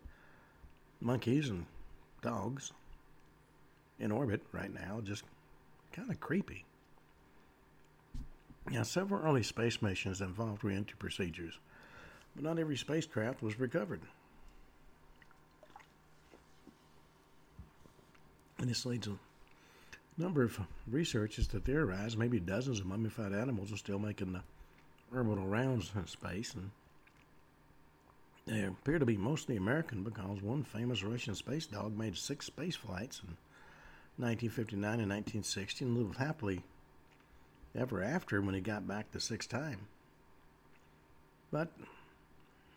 [1.02, 1.66] monkeys and
[2.22, 2.72] dogs
[4.00, 5.24] in orbit right now just
[5.92, 6.64] kind of creepy.
[8.70, 11.58] Now, several early space missions involved reentry procedures,
[12.36, 14.02] but not every spacecraft was recovered.
[18.60, 19.18] And this leads a
[20.18, 24.44] number of researchers to theorize maybe dozens of mummified animals are still making the
[25.14, 26.70] orbital rounds in space, and
[28.46, 32.76] they appear to be mostly American because one famous Russian space dog made six space
[32.76, 33.36] flights in
[34.18, 36.62] 1959 and 1960 and lived happily
[37.76, 39.88] ever after when he got back the sixth time.
[41.52, 41.70] But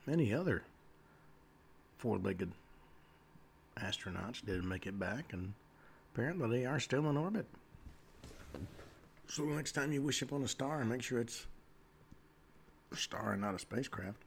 [0.06, 0.62] many other
[1.98, 2.52] four legged
[3.78, 5.54] astronauts didn't make it back, and
[6.12, 7.46] apparently they are still in orbit.
[9.28, 11.46] So the next time you wish upon a star, make sure it's
[12.92, 14.18] a star and not a spacecraft.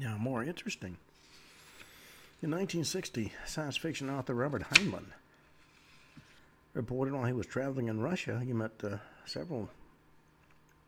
[0.00, 0.96] Now, more interesting.
[2.42, 5.06] In 1960, science fiction author Robert Heinlein
[6.74, 8.96] reported while he was traveling in Russia, he met uh,
[9.26, 9.68] several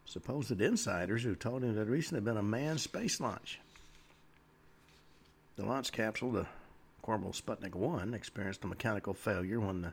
[0.06, 3.60] supposed insiders who told him there had recently been a manned space launch.
[5.56, 6.46] The launch capsule, the
[7.04, 9.92] Korabl Sputnik 1, experienced a mechanical failure when the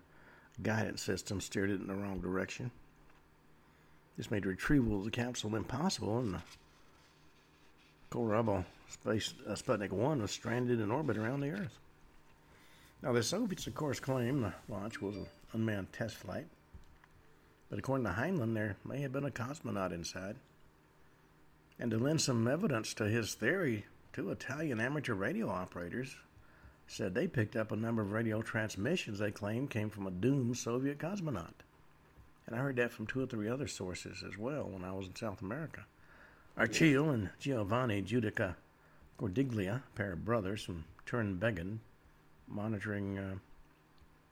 [0.61, 2.71] guidance system steered it in the wrong direction.
[4.17, 6.41] This made retrieval of the capsule impossible, and the
[8.11, 11.77] Korabl Space uh, Sputnik 1 was stranded in orbit around the Earth.
[13.01, 16.47] Now, the Soviets, of course, claim the launch was an unmanned test flight,
[17.69, 20.35] but according to Heinlein, there may have been a cosmonaut inside.
[21.79, 26.15] And to lend some evidence to his theory, two Italian amateur radio operators
[26.85, 30.57] said they picked up a number of radio transmissions they claimed came from a doomed
[30.57, 31.63] Soviet cosmonaut.
[32.45, 35.07] And I heard that from two or three other sources as well when I was
[35.07, 35.85] in South America.
[36.57, 38.55] Achille and Giovanni Judica
[39.17, 41.79] Cordiglia, a pair of brothers from Turin Begin,
[42.49, 43.35] monitoring uh,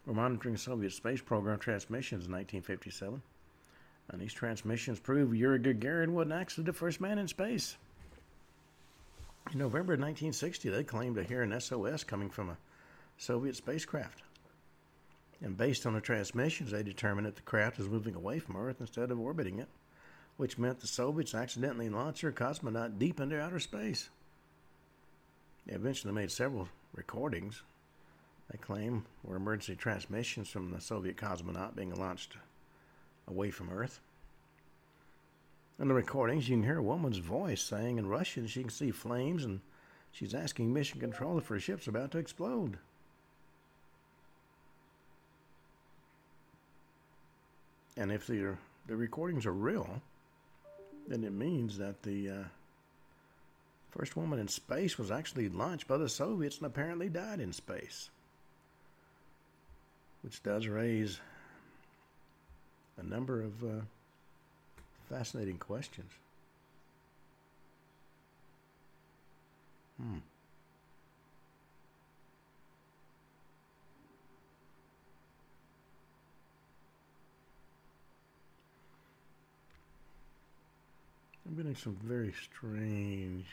[0.09, 3.21] were monitoring Soviet space program transmissions in 1957.
[4.09, 7.77] And these transmissions prove Yuri Gagarin wasn't actually the first man in space.
[9.53, 12.57] In November 1960, they claimed to hear an SOS coming from a
[13.17, 14.23] Soviet spacecraft.
[15.41, 18.77] And based on the transmissions, they determined that the craft was moving away from Earth
[18.79, 19.69] instead of orbiting it,
[20.37, 24.09] which meant the Soviets accidentally launched their cosmonaut deep into outer space.
[25.67, 27.61] They eventually made several recordings,
[28.49, 32.35] they claim were emergency transmissions from the Soviet cosmonaut being launched
[33.27, 33.99] away from Earth.
[35.79, 38.91] In the recordings, you can hear a woman's voice saying in Russian she can see
[38.91, 39.61] flames and
[40.11, 42.77] she's asking mission control if her ship's about to explode.
[47.95, 48.55] And if the,
[48.87, 50.01] the recordings are real,
[51.07, 52.43] then it means that the uh,
[53.91, 58.09] first woman in space was actually launched by the Soviets and apparently died in space.
[60.21, 61.19] Which does raise
[62.97, 63.81] a number of uh,
[65.09, 66.11] fascinating questions.
[69.99, 70.17] Hmm.
[81.47, 83.45] I'm getting some very strange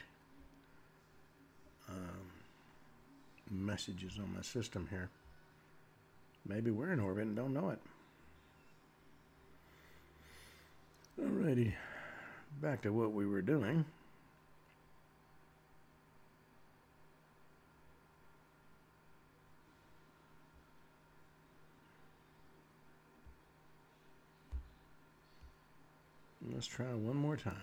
[1.88, 1.96] um,
[3.50, 5.08] messages on my system here.
[6.48, 7.78] Maybe we're in orbit and don't know it.
[11.20, 11.72] Alrighty,
[12.60, 13.84] back to what we were doing.
[26.52, 27.54] Let's try one more time.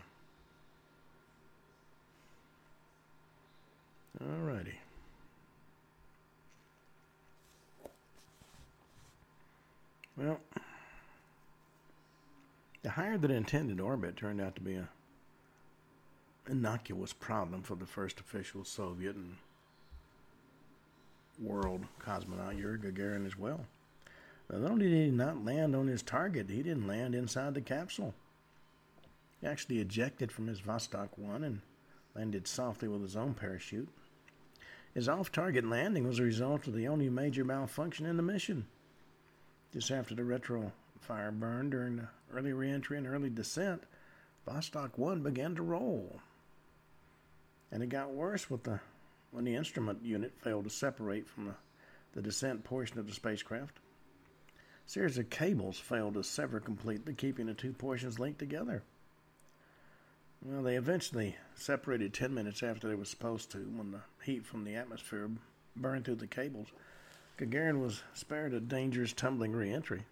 [4.22, 4.83] Alrighty.
[10.16, 10.40] Well,
[12.84, 14.88] the higher than intended orbit turned out to be an
[16.48, 19.38] innocuous problem for the first official Soviet and
[21.42, 23.66] world cosmonaut Yuri Gagarin as well.
[24.52, 28.14] Not only did he not land on his target, he didn't land inside the capsule.
[29.42, 31.62] He actually ejected from his Vostok 1 and
[32.16, 33.90] landed softly with his own parachute.
[34.94, 38.68] His off target landing was a result of the only major malfunction in the mission.
[39.74, 43.84] Just after the retro fire burn during the early reentry and early descent,
[44.48, 46.20] Vostok 1 began to roll.
[47.72, 48.80] And it got worse with the
[49.32, 51.56] when the instrument unit failed to separate from the,
[52.14, 53.80] the descent portion of the spacecraft.
[54.86, 58.84] A series of cables failed to sever completely, keeping the two portions linked together.
[60.46, 64.66] Well, they eventually separated 10 minutes after they were supposed to when the heat from
[64.66, 65.32] the atmosphere
[65.76, 66.68] burned through the cables.
[67.38, 70.06] Gagarin was spared a dangerous tumbling reentry.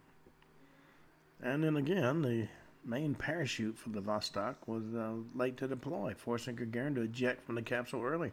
[1.41, 2.47] And then again, the
[2.83, 7.55] main parachute for the Vostok was uh, late to deploy, forcing Gagarin to eject from
[7.55, 8.31] the capsule early.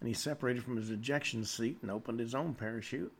[0.00, 3.12] And he separated from his ejection seat and opened his own parachute.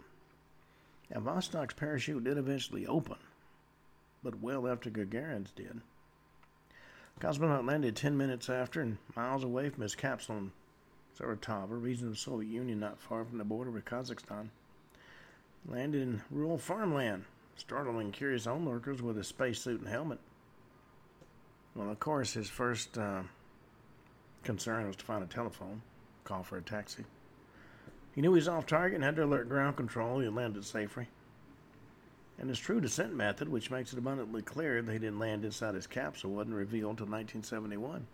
[1.11, 3.17] Now, Vostok's parachute did eventually open,
[4.23, 5.81] but well after Gagarin's did.
[7.21, 10.51] Cosmonaut landed 10 minutes after and miles away from his capsule
[11.19, 14.49] Saratov, region of the Soviet Union not far from the border with Kazakhstan.
[15.69, 17.25] Landed in rural farmland,
[17.57, 20.21] startling curious onlookers with a spacesuit and helmet.
[21.75, 23.23] Well, of course, his first uh,
[24.45, 25.83] concern was to find a telephone,
[26.25, 27.05] call for a taxi.
[28.15, 30.21] He knew he was off target and had to alert ground control.
[30.21, 31.09] He landed safely.
[32.39, 35.75] And his true descent method, which makes it abundantly clear that he didn't land inside
[35.75, 38.07] his capsule, wasn't revealed until 1971.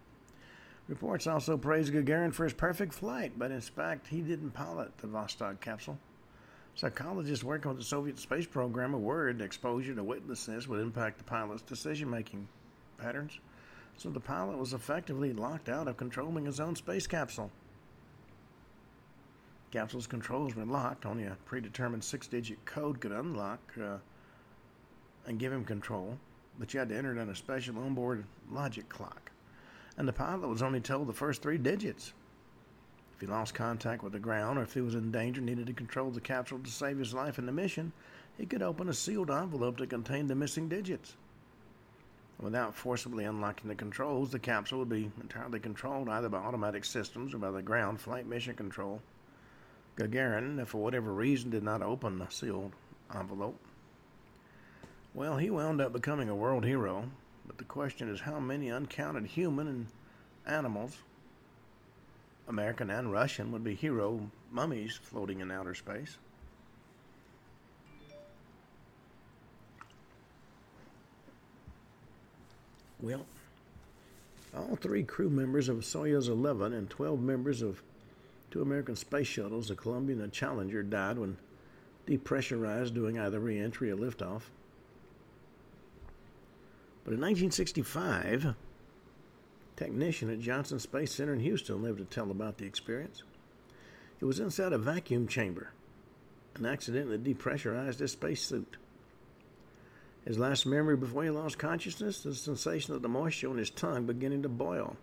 [0.89, 5.07] Reports also praised Gagarin for his perfect flight, but in fact, he didn't pilot the
[5.07, 5.99] Vostok capsule.
[6.75, 11.25] Psychologists working with the Soviet space program are worried exposure to weightlessness would impact the
[11.25, 12.49] pilot's decision making
[12.99, 13.39] patterns,
[13.97, 17.51] so the pilot was effectively locked out of controlling his own space capsule.
[19.71, 23.99] Capsule's controls were locked, only a predetermined six digit code could unlock uh,
[25.27, 26.19] and give him control,
[26.59, 29.22] but you had to enter it on a special onboard logic clock.
[29.97, 32.13] And the pilot was only told the first three digits.
[33.15, 35.67] If he lost contact with the ground or if he was in danger and needed
[35.67, 37.93] to control the capsule to save his life in the mission,
[38.39, 41.17] he could open a sealed envelope to contain the missing digits.
[42.41, 47.35] Without forcibly unlocking the controls, the capsule would be entirely controlled either by automatic systems
[47.35, 49.01] or by the ground flight mission control.
[49.97, 52.73] Gagarin, for whatever reason, did not open the sealed
[53.15, 53.61] envelope.
[55.15, 57.11] Well, he wound up becoming a world hero,
[57.47, 59.87] but the question is how many uncounted human and
[60.47, 60.99] animals,
[62.49, 66.17] American and Russian, would be hero mummies floating in outer space?
[73.01, 73.27] Well,
[74.57, 77.83] all three crew members of Soyuz 11 and 12 members of
[78.53, 81.37] two American space shuttles, the Columbia and the Challenger, died when
[82.07, 84.43] depressurized doing either reentry or liftoff.
[87.05, 88.57] But in 1965, a
[89.77, 93.25] technician at Johnson Space Center in Houston lived to tell about the experience.
[94.21, 95.73] It was inside a vacuum chamber
[96.55, 98.77] and accidentally depressurized his spacesuit.
[100.25, 104.07] His last memory before he lost consciousness, the sensation of the moisture on his tongue
[104.07, 104.97] beginning to boil.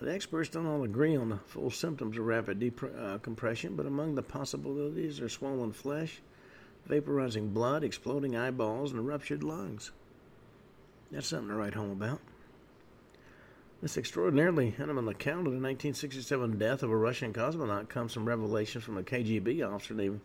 [0.00, 4.14] The experts don't all agree on the full symptoms of rapid decompression, uh, but among
[4.14, 6.20] the possibilities are swollen flesh,
[6.88, 9.92] vaporizing blood, exploding eyeballs, and ruptured lungs.
[11.14, 12.18] That's something to write home about.
[13.80, 18.82] This extraordinarily intimate account of the 1967 death of a Russian cosmonaut comes from revelations
[18.82, 20.20] from a KGB officer named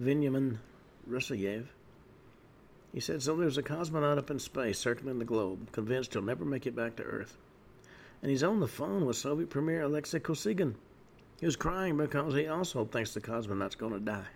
[0.00, 0.58] Veniamin
[1.10, 1.66] Rusayev.
[2.92, 6.44] He said, So there's a cosmonaut up in space, circling the globe, convinced he'll never
[6.44, 7.36] make it back to Earth.
[8.22, 10.74] And he's on the phone with Soviet Premier Alexei Kosygin.
[11.40, 14.28] He was crying because he also thinks the cosmonaut's going to die.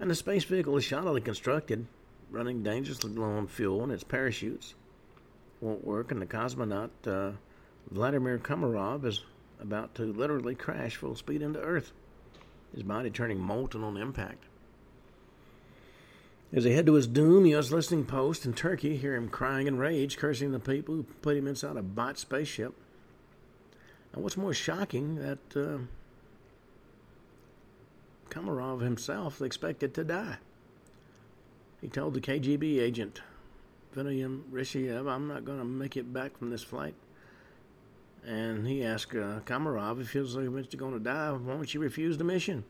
[0.00, 1.86] And the space vehicle is shoddily constructed
[2.30, 4.74] running dangerously low on fuel, and its parachutes
[5.60, 7.32] won't work, and the cosmonaut uh,
[7.90, 9.22] Vladimir Komarov is
[9.60, 11.92] about to literally crash full speed into Earth,
[12.74, 14.44] his body turning molten on impact.
[16.52, 17.70] As he head to his doom, U.S.
[17.70, 21.48] listening post in Turkey hear him crying in rage, cursing the people who put him
[21.48, 22.72] inside a bot spaceship.
[24.12, 25.78] And what's more shocking, that uh,
[28.30, 30.36] Komarov himself expected to die.
[31.80, 33.20] He told the KGB agent,
[33.94, 36.94] Veniam Rishiev, I'm not going to make it back from this flight.
[38.24, 41.80] And he asked uh, Komarov if he was eventually going to die, why don't you
[41.80, 42.64] refuse the mission?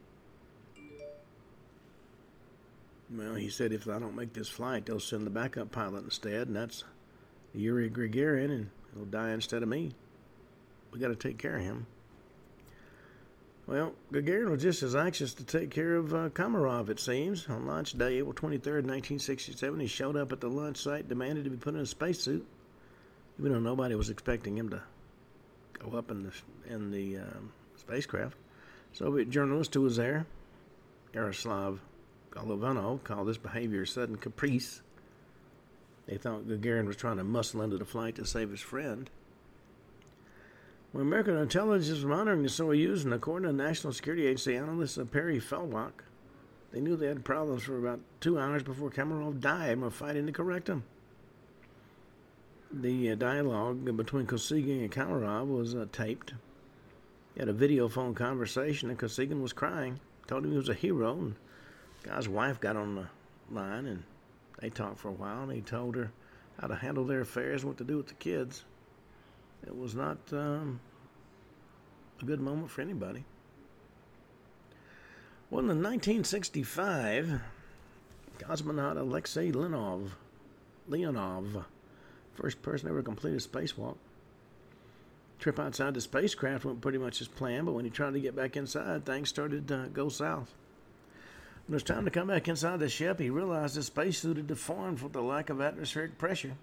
[3.11, 6.49] Well, he said if I don't make this flight, they'll send the backup pilot instead,
[6.49, 6.85] and that's
[7.55, 9.93] Yuri Gagarin, and he'll die instead of me.
[10.91, 11.87] We got to take care of him.
[13.67, 17.49] Well, Gagarin was just as anxious to take care of uh, Komarov, it seems.
[17.49, 21.51] On launch day, April 23, 1967, he showed up at the launch site, demanded to
[21.51, 22.47] be put in a spacesuit,
[23.41, 24.83] even though nobody was expecting him to
[25.81, 26.33] go up in the
[26.73, 28.37] in the um, spacecraft.
[28.93, 30.27] Soviet journalist who was there,
[31.13, 31.81] Yaroslav
[32.31, 34.81] Golovanov, called this behavior a sudden caprice.
[36.07, 39.11] They thought Gagarin was trying to muscle into the flight to save his friend.
[40.97, 45.93] When American intelligence monitoring the Soyuz, and according to National Security Agency analyst Perry Fellwock,
[46.73, 50.25] they knew they had problems for about two hours before Komarov died and were fighting
[50.25, 50.85] to correct them.
[52.73, 56.33] The uh, dialogue between Kosygin and Komarov was uh, taped.
[57.35, 60.01] He had a video phone conversation, and Kosygin was crying.
[60.27, 61.13] Told him he was a hero.
[61.13, 61.35] And
[62.05, 63.07] guy's wife got on the
[63.51, 64.03] line, and
[64.61, 65.43] they talked for a while.
[65.43, 66.11] And he told her
[66.59, 68.65] how to handle their affairs, what to do with the kids.
[69.67, 70.81] It was not um,
[72.21, 73.25] a good moment for anybody.
[75.51, 77.41] Well, in 1965,
[78.39, 80.11] cosmonaut Alexei Leonov,
[80.89, 81.65] Leonov,
[82.35, 83.97] first person ever completed a spacewalk.
[85.39, 88.35] Trip outside the spacecraft went pretty much as planned, but when he tried to get
[88.35, 90.55] back inside, things started to go south.
[91.67, 94.47] When it was time to come back inside the ship, he realized the spacesuit had
[94.47, 96.57] deformed for the lack of atmospheric pressure.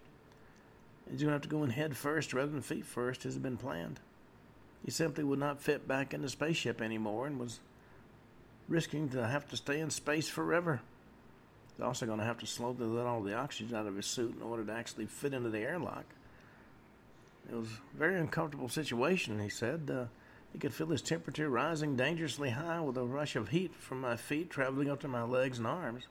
[1.09, 3.43] He's going to have to go in head first rather than feet first, as had
[3.43, 3.99] been planned.
[4.85, 7.59] He simply would not fit back in the spaceship anymore and was
[8.67, 10.81] risking to have to stay in space forever.
[11.75, 14.35] He's also going to have to slowly let all the oxygen out of his suit
[14.35, 16.05] in order to actually fit into the airlock.
[17.49, 19.91] It was a very uncomfortable situation, he said.
[19.93, 20.05] Uh,
[20.53, 24.15] he could feel his temperature rising dangerously high with a rush of heat from my
[24.15, 26.03] feet traveling up to my legs and arms.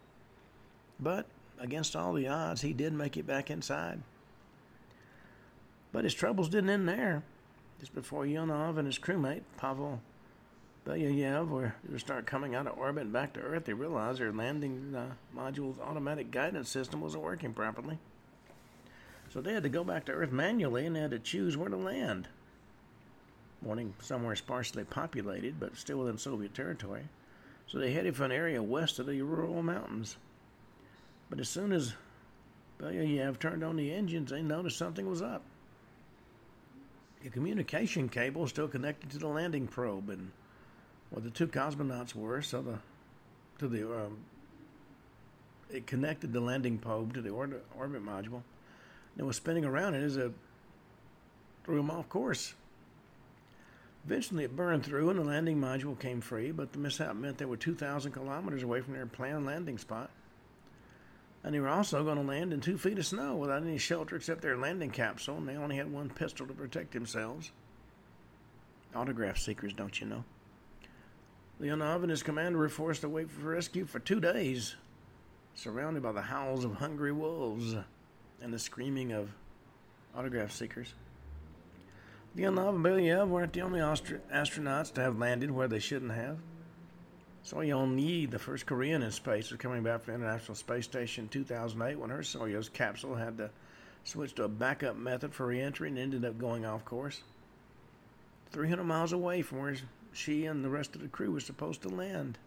[0.98, 1.26] But,
[1.58, 4.02] against all the odds, he did make it back inside.
[5.92, 7.22] But his troubles didn't end there.
[7.80, 10.00] Just before Leonov and his crewmate, Pavel
[10.86, 14.32] Belyayev, were to start coming out of orbit and back to Earth, they realized their
[14.32, 17.98] landing uh, module's automatic guidance system wasn't working properly.
[19.32, 21.68] So they had to go back to Earth manually and they had to choose where
[21.68, 22.28] to land.
[23.62, 27.04] Wanting somewhere sparsely populated, but still within Soviet territory.
[27.68, 30.16] So they headed for an area west of the Ural Mountains.
[31.30, 31.94] But as soon as
[32.80, 35.42] Belyayev turned on the engines, they noticed something was up.
[37.22, 40.32] The communication cable still connected to the landing probe, and
[41.10, 42.78] where the two cosmonauts were, so the
[43.58, 44.18] to the um,
[45.70, 48.42] it connected the landing probe to the orbit, orbit module
[49.14, 50.32] and it was spinning around it as it
[51.64, 52.54] threw him off course.
[54.04, 57.44] Eventually, it burned through and the landing module came free, but the mishap meant they
[57.44, 60.10] were 2,000 kilometers away from their planned landing spot.
[61.44, 64.14] And they were also going to land in two feet of snow without any shelter
[64.16, 67.50] except their landing capsule, and they only had one pistol to protect themselves.
[68.94, 70.24] Autograph seekers, don't you know?
[71.60, 74.76] Leonov and his commander were forced to wait for rescue for two days,
[75.54, 77.74] surrounded by the howls of hungry wolves
[78.40, 79.30] and the screaming of
[80.16, 80.94] autograph seekers.
[82.36, 86.38] Leonov and Belyayev weren't the only astronauts to have landed where they shouldn't have.
[87.44, 91.24] Soyeon Yi, the first Korean in space, was coming back from the International Space Station
[91.24, 93.50] in 2008 when her Soyuz capsule had to
[94.04, 97.22] switch to a backup method for reentry and ended up going off course.
[98.52, 99.76] 300 miles away from where
[100.12, 102.38] she and the rest of the crew were supposed to land.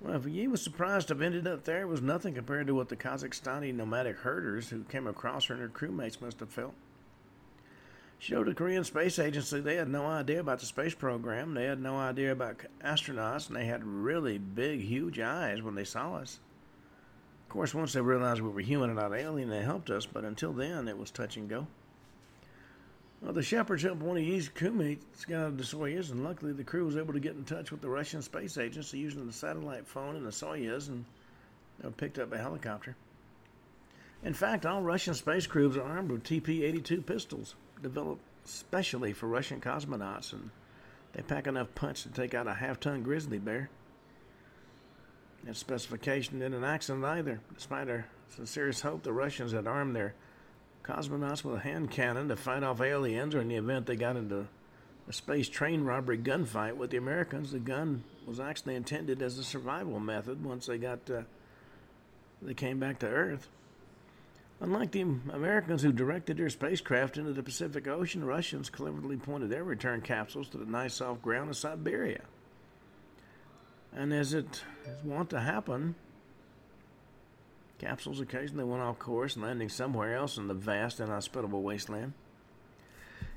[0.00, 2.74] Well, if Yi was surprised to have ended up there, it was nothing compared to
[2.74, 6.74] what the Kazakhstani nomadic herders who came across her and her crewmates must have felt.
[8.26, 11.82] Told the Korean Space Agency they had no idea about the space program, they had
[11.82, 16.40] no idea about astronauts, and they had really big, huge eyes when they saw us.
[17.42, 20.24] Of course, once they realized we were human and not alien, they helped us, but
[20.24, 21.66] until then, it was touch and go.
[23.20, 26.52] Well, the Shepherds helped one of Yi's crewmates get out of the Soyuz, and luckily
[26.52, 29.32] the crew was able to get in touch with the Russian space agency using the
[29.34, 31.04] satellite phone in the Soyuz, and
[31.78, 32.96] they picked up a helicopter.
[34.22, 37.54] In fact, all Russian space crews are armed with TP-82 pistols,
[37.84, 40.50] developed specially for Russian cosmonauts, and
[41.12, 43.70] they pack enough punch to take out a half-ton grizzly bear.
[45.44, 47.40] That specification didn't accident either.
[47.54, 50.14] Despite our sincerest hope, the Russians had armed their
[50.82, 54.16] cosmonauts with a hand cannon to fight off aliens, or in the event they got
[54.16, 54.48] into
[55.08, 59.44] a space train robbery gunfight with the Americans, the gun was actually intended as a
[59.44, 61.22] survival method once they got uh,
[62.40, 63.48] they came back to Earth.
[64.60, 69.64] Unlike the Americans who directed their spacecraft into the Pacific Ocean, Russians cleverly pointed their
[69.64, 72.22] return capsules to the nice soft ground of Siberia.
[73.92, 75.96] And as it is wont to happen,
[77.78, 82.12] Capsules occasionally went off course, landing somewhere else in the vast, inhospitable wasteland.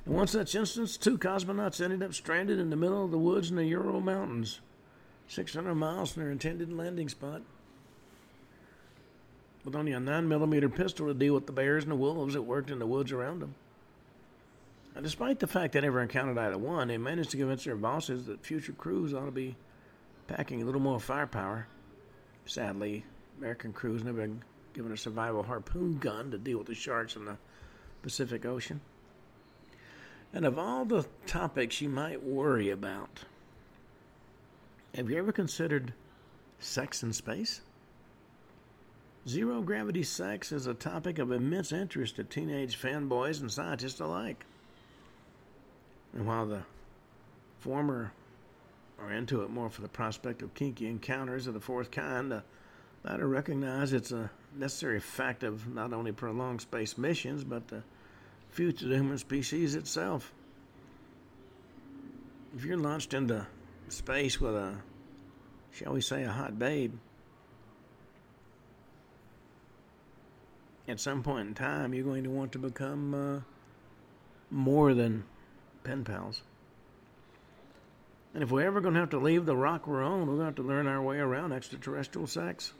[0.05, 3.49] In one such instance, two cosmonauts ended up stranded in the middle of the woods
[3.49, 4.61] in the Ural Mountains,
[5.27, 7.41] 600 miles from their intended landing spot.
[9.67, 12.43] With only a 9 millimeter pistol to deal with the bears and the wolves that
[12.43, 13.53] worked in the woods around them.
[14.95, 18.27] And despite the fact they never encountered either one, they managed to convince their bosses
[18.27, 19.57] that future crews ought to be
[20.25, 21.67] packing a little more firepower.
[22.45, 23.03] Sadly,
[23.39, 24.41] American crews never been
[24.73, 27.35] given a survival harpoon gun to deal with the sharks in the
[28.03, 28.79] Pacific Ocean.
[30.31, 33.25] And of all the topics you might worry about,
[34.95, 35.91] have you ever considered
[36.57, 37.59] sex in space?
[39.27, 44.45] Zero gravity sex is a topic of immense interest to teenage fanboys and scientists alike.
[46.13, 46.63] And while the
[47.59, 48.13] former
[48.97, 52.43] are into it more for the prospect of kinky encounters of the fourth kind, the
[53.03, 57.83] latter recognize it's a necessary fact of not only prolonged space missions, but the
[58.49, 60.31] future of the human species itself.
[62.55, 63.45] If you're launched into
[63.89, 64.77] space with a,
[65.73, 66.93] shall we say, a hot babe,
[70.87, 73.39] at some point in time, you're going to want to become uh,
[74.49, 75.23] more than
[75.83, 76.41] pen pals.
[78.33, 80.39] And if we're ever going to have to leave the rock we're on, we're going
[80.39, 82.73] to have to learn our way around extraterrestrial sex.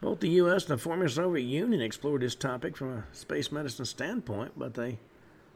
[0.00, 0.64] Both the U.S.
[0.64, 4.98] and the former Soviet Union explored this topic from a space medicine standpoint, but they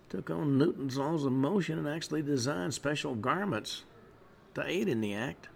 [0.09, 3.85] took on Newton's laws of motion and actually designed special garments
[4.55, 5.49] to aid in the act.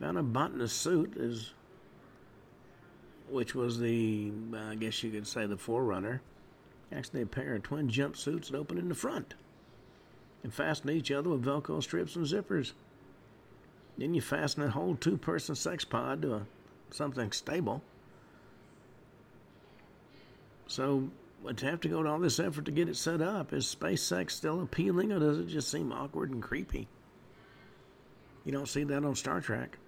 [0.00, 1.52] Found a botanist suit is
[3.32, 6.20] which was the, uh, I guess you could say, the forerunner.
[6.92, 9.34] Actually, a pair of twin jumpsuits that opened in the front
[10.42, 12.72] and fasten each other with Velcro strips and zippers.
[13.96, 16.46] Then you fasten that whole two person sex pod to a,
[16.90, 17.82] something stable.
[20.66, 21.08] So,
[21.56, 24.02] to have to go to all this effort to get it set up, is space
[24.02, 26.88] sex still appealing or does it just seem awkward and creepy?
[28.44, 29.78] You don't see that on Star Trek.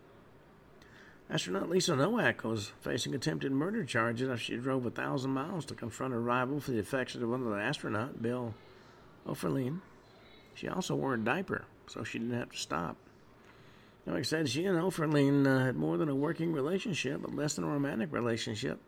[1.30, 5.74] Astronaut Lisa Nowak was facing attempted murder charges after she drove a thousand miles to
[5.74, 8.54] confront a rival for the affection of another astronaut, Bill
[9.26, 9.80] Oefelein.
[10.54, 12.96] She also wore a diaper, so she didn't have to stop.
[14.06, 17.64] Nowak said she and Oefelein uh, had more than a working relationship, but less than
[17.64, 18.78] a romantic relationship.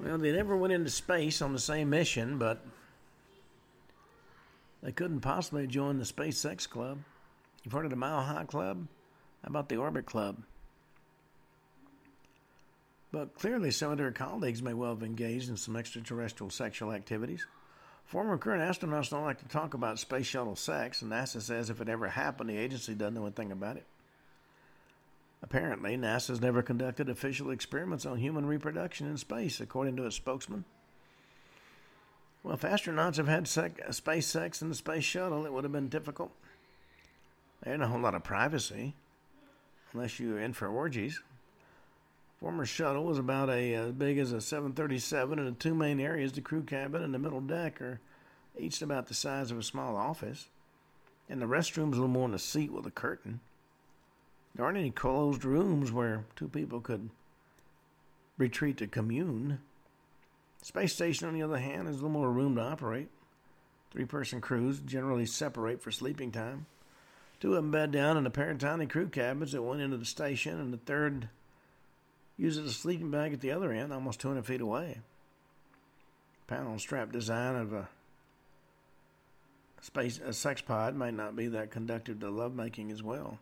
[0.00, 2.64] Well, they never went into space on the same mission, but
[4.82, 6.98] they couldn't possibly join the Space Sex Club.
[7.62, 8.86] You've heard of the Mile High Club?
[9.44, 10.42] About the Orbit Club?
[13.10, 17.46] But clearly, some of their colleagues may well have engaged in some extraterrestrial sexual activities.
[18.04, 21.80] Former current astronauts don't like to talk about space shuttle sex, and NASA says if
[21.80, 23.86] it ever happened, the agency doesn't know a thing about it.
[25.42, 30.64] Apparently, NASA's never conducted official experiments on human reproduction in space, according to its spokesman.
[32.42, 35.72] Well, if astronauts have had sec- space sex in the space shuttle, it would have
[35.72, 36.32] been difficult.
[37.62, 38.94] There ain't a whole lot of privacy
[39.92, 41.20] unless you're in for orgies.
[42.40, 46.32] Former shuttle was about a, as big as a 737, and the two main areas,
[46.32, 48.00] the crew cabin and the middle deck, are
[48.56, 50.48] each about the size of a small office.
[51.28, 53.40] And the restroom's a little more in a seat with a curtain.
[54.54, 57.10] There aren't any closed rooms where two people could
[58.38, 59.60] retreat to commune.
[60.62, 63.08] Space station, on the other hand, is a little more room to operate.
[63.90, 66.66] Three person crews generally separate for sleeping time.
[67.40, 69.92] Two of them bed down in a pair of tiny crew cabins at one end
[69.92, 71.28] of the station, and the third
[72.36, 74.98] uses a sleeping bag at the other end, almost 200 feet away.
[76.46, 77.88] Panel strap design of a
[79.80, 83.38] space a sex pod might not be that conducive to lovemaking as well.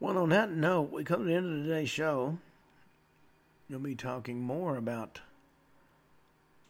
[0.00, 2.38] Well, on that note, we come to the end of today's show.
[3.68, 5.20] We'll be talking more about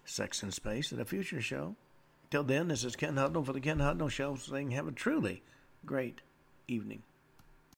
[0.05, 1.76] sex in space at a future show.
[2.31, 5.43] Till then, this is Ken Hudnall for the Ken Hudnall Show saying have a truly
[5.87, 6.20] great
[6.66, 7.03] evening.